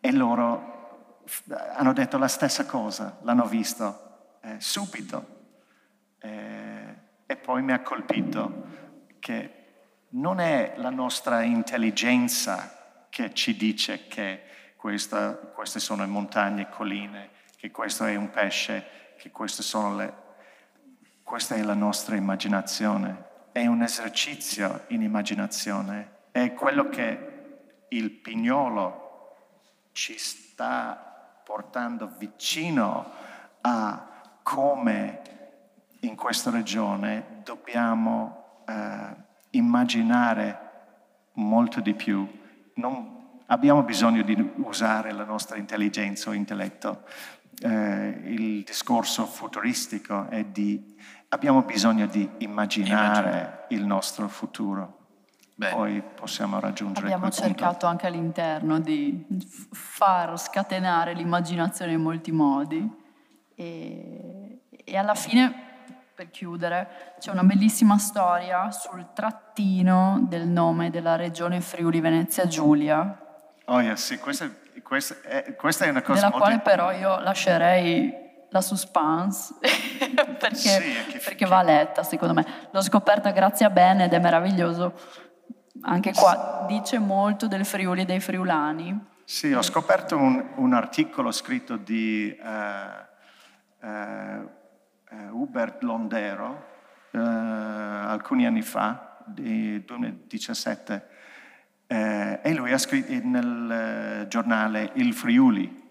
[0.00, 0.70] e loro
[1.74, 5.38] hanno detto la stessa cosa, l'hanno visto eh, subito.
[6.18, 6.94] Eh,
[7.26, 8.66] e poi mi ha colpito
[9.20, 9.54] che
[10.10, 14.42] non è la nostra intelligenza che ci dice che
[14.76, 20.28] questa, queste sono montagne e colline, che questo è un pesce, che queste sono le...
[21.22, 29.09] Questa è la nostra immaginazione, è un esercizio in immaginazione, è quello che il pignolo
[30.00, 33.12] ci sta portando vicino
[33.60, 34.08] a
[34.42, 35.20] come
[36.00, 39.14] in questa regione dobbiamo eh,
[39.50, 40.58] immaginare
[41.34, 42.26] molto di più.
[42.76, 47.04] Non abbiamo bisogno di usare la nostra intelligenza o intelletto.
[47.60, 50.96] Eh, il discorso futuristico è di
[51.28, 53.66] abbiamo bisogno di immaginare Immagina.
[53.68, 54.99] il nostro futuro.
[55.60, 55.74] Bene.
[55.74, 57.86] Poi possiamo raggiungere Abbiamo cercato punto.
[57.86, 59.26] anche all'interno di
[59.70, 62.90] far scatenare l'immaginazione in molti modi
[63.54, 65.52] e, e alla fine,
[66.14, 73.18] per chiudere, c'è una bellissima storia sul trattino del nome della regione Friuli Venezia Giulia.
[73.66, 74.50] Oh yeah, sì, questa,
[74.82, 81.18] questa, è, questa è una cosa della quale però io lascerei la suspense perché, sì,
[81.22, 82.46] perché va letta secondo me.
[82.70, 84.94] L'ho scoperta grazie a Ben ed è meraviglioso
[85.82, 89.08] anche qua dice molto del Friuli e dei friulani.
[89.24, 94.50] Sì, ho scoperto un, un articolo scritto di uh, uh,
[95.30, 96.66] Hubert Londero
[97.12, 101.08] uh, alcuni anni fa, di 2017,
[101.86, 105.88] e lui ha scritto nel giornale Il Friuli.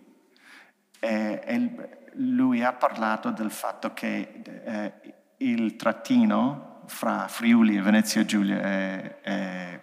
[0.99, 4.41] E, e lui ha parlato del fatto che
[5.37, 9.81] il trattino fra Friuli e Venezia Giulia è, è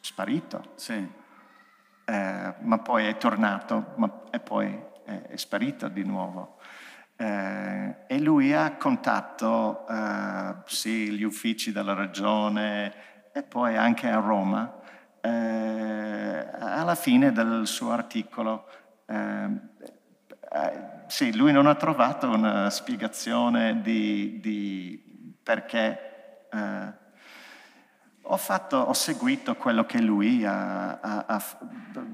[0.00, 0.72] sparito.
[0.74, 1.20] Sì.
[2.04, 6.56] Eh, ma poi è tornato ma, e poi è, è sparito di nuovo.
[7.16, 14.18] Eh, e lui ha contatto eh, sì, gli uffici della regione e poi anche a
[14.18, 14.80] Roma.
[15.20, 18.66] Eh, alla fine del suo articolo,
[19.06, 19.48] eh,
[20.52, 26.11] eh, sì, lui non ha trovato una spiegazione di, di perché
[26.52, 26.92] eh,
[28.22, 31.42] ho, fatto, ho, seguito quello che lui ha, ha, ha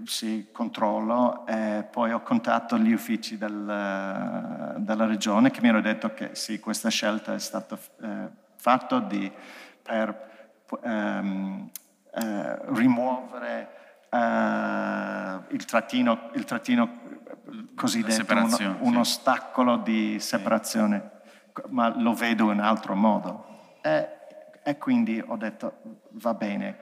[0.05, 6.15] sì, controllo e poi ho contattato gli uffici del, della regione che mi hanno detto
[6.15, 9.31] che sì, questa scelta è stata eh, fatta di,
[9.83, 10.27] per
[10.83, 11.71] ehm,
[12.13, 13.77] eh, rimuovere
[14.11, 17.07] eh, il trattino, il trattino
[17.75, 19.19] cosiddetto, uno, uno sì.
[19.19, 21.11] ostacolo di separazione,
[21.69, 23.77] ma lo vedo in un altro modo.
[23.83, 24.18] E,
[24.63, 25.81] e quindi ho detto,
[26.13, 26.79] va bene.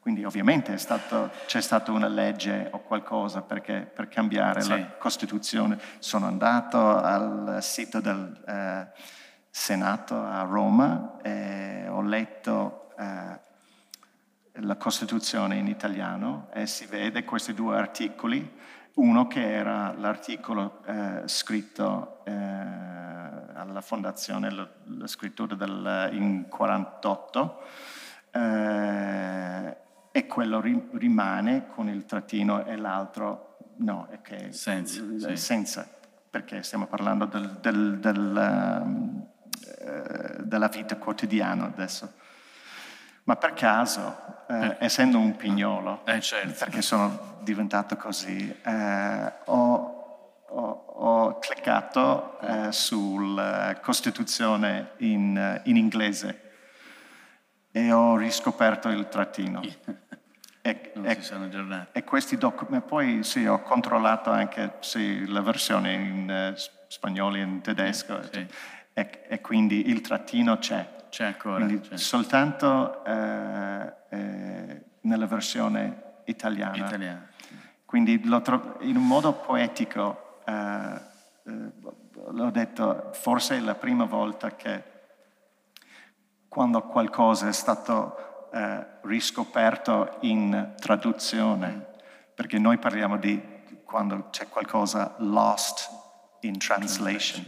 [0.00, 4.68] Quindi ovviamente stato, c'è stata una legge o qualcosa perché, per cambiare sì.
[4.68, 5.78] la Costituzione.
[5.98, 8.86] Sono andato al sito del eh,
[9.48, 13.40] Senato a Roma e ho letto eh,
[14.60, 18.52] la Costituzione in italiano e si vede questi due articoli.
[18.94, 24.68] Uno che era l'articolo eh, scritto eh, alla fondazione, la,
[24.98, 27.62] la scrittura del, in 48,
[28.30, 29.76] eh,
[30.12, 35.36] e quello ri, rimane con il trattino e l'altro no, è che senza, sì.
[35.36, 35.88] senza
[36.30, 39.26] perché stiamo parlando del, del, del, um,
[40.40, 42.12] della vita quotidiana adesso.
[43.24, 44.76] Ma per caso, eh, eh.
[44.80, 46.64] essendo un pignolo, eh, certo.
[46.64, 49.94] perché sono diventato così, eh, ho
[50.54, 56.40] ho, ho cliccato eh, sulla Costituzione in, eh, in, inglese
[57.70, 59.60] e ho riscoperto il trattino.
[59.62, 59.78] E,
[61.02, 61.18] e.
[61.92, 67.40] E questi documenti, poi sì, ho controllato anche sì, la versione in uh, spagnolo e
[67.40, 68.46] in tedesco, sì.
[68.92, 70.93] e, e, quindi il trattino c'è.
[71.14, 71.64] C'è ancora.
[71.64, 71.96] C'è.
[71.96, 76.74] soltanto eh, eh, nella versione italiana.
[76.74, 77.28] Italiana.
[77.84, 80.52] Quindi tro- in un modo poetico eh,
[81.44, 81.72] eh,
[82.30, 84.82] l'ho detto, forse è la prima volta che
[86.48, 91.92] quando qualcosa è stato eh, riscoperto in traduzione,
[92.34, 93.40] perché noi parliamo di
[93.84, 95.88] quando c'è qualcosa lost
[96.40, 97.46] in translation,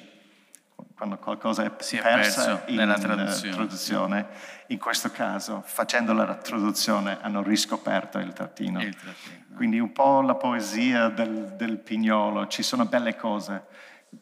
[0.97, 3.55] quando qualcosa è si è persa in nella traduzione.
[3.55, 4.27] traduzione.
[4.69, 8.81] In questo caso, facendo la traduzione, hanno riscoperto il trattino.
[8.81, 9.55] Il trattino.
[9.55, 13.65] Quindi un po' la poesia del, del pignolo, ci sono belle cose.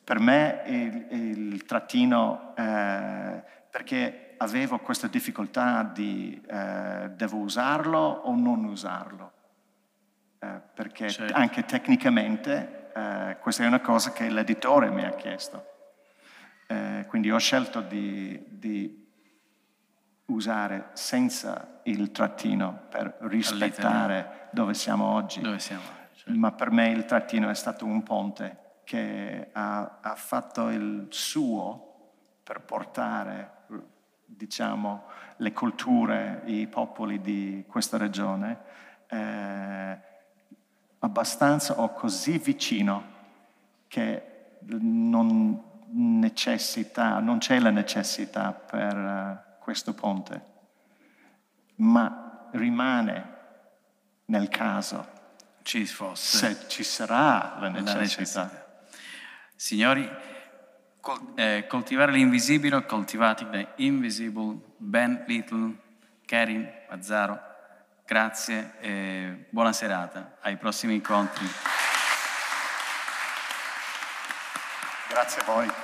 [0.03, 8.35] Per me il, il trattino, eh, perché avevo questa difficoltà di eh, devo usarlo o
[8.35, 9.33] non usarlo,
[10.41, 11.35] eh, perché certo.
[11.35, 15.69] anche tecnicamente eh, questa è una cosa che l'editore mi ha chiesto.
[16.75, 19.07] Eh, quindi ho scelto di, di
[20.27, 25.41] usare senza il trattino per rispettare dove siamo oggi.
[25.41, 25.83] Dove siamo,
[26.15, 26.39] certo.
[26.39, 31.93] Ma per me il trattino è stato un ponte che ha, ha fatto il suo
[32.43, 33.51] per portare,
[34.25, 35.05] diciamo,
[35.37, 38.59] le culture, i popoli di questa regione
[39.09, 39.99] eh,
[40.99, 43.13] abbastanza o così vicino
[43.87, 45.63] che non,
[45.95, 50.45] necessità, non c'è la necessità per uh, questo ponte,
[51.77, 53.33] ma rimane
[54.27, 55.13] nel caso
[55.63, 56.39] ci fosse.
[56.39, 57.93] se ci sarà la necessità.
[57.93, 58.67] La necessità.
[59.57, 60.11] Signori,
[61.01, 65.77] col, eh, coltivare l'invisibile, coltivating the invisible, Ben Little,
[66.27, 67.41] Karin Mazzaro,
[68.05, 71.47] grazie e buona serata, ai prossimi incontri.
[75.09, 75.84] Grazie a voi.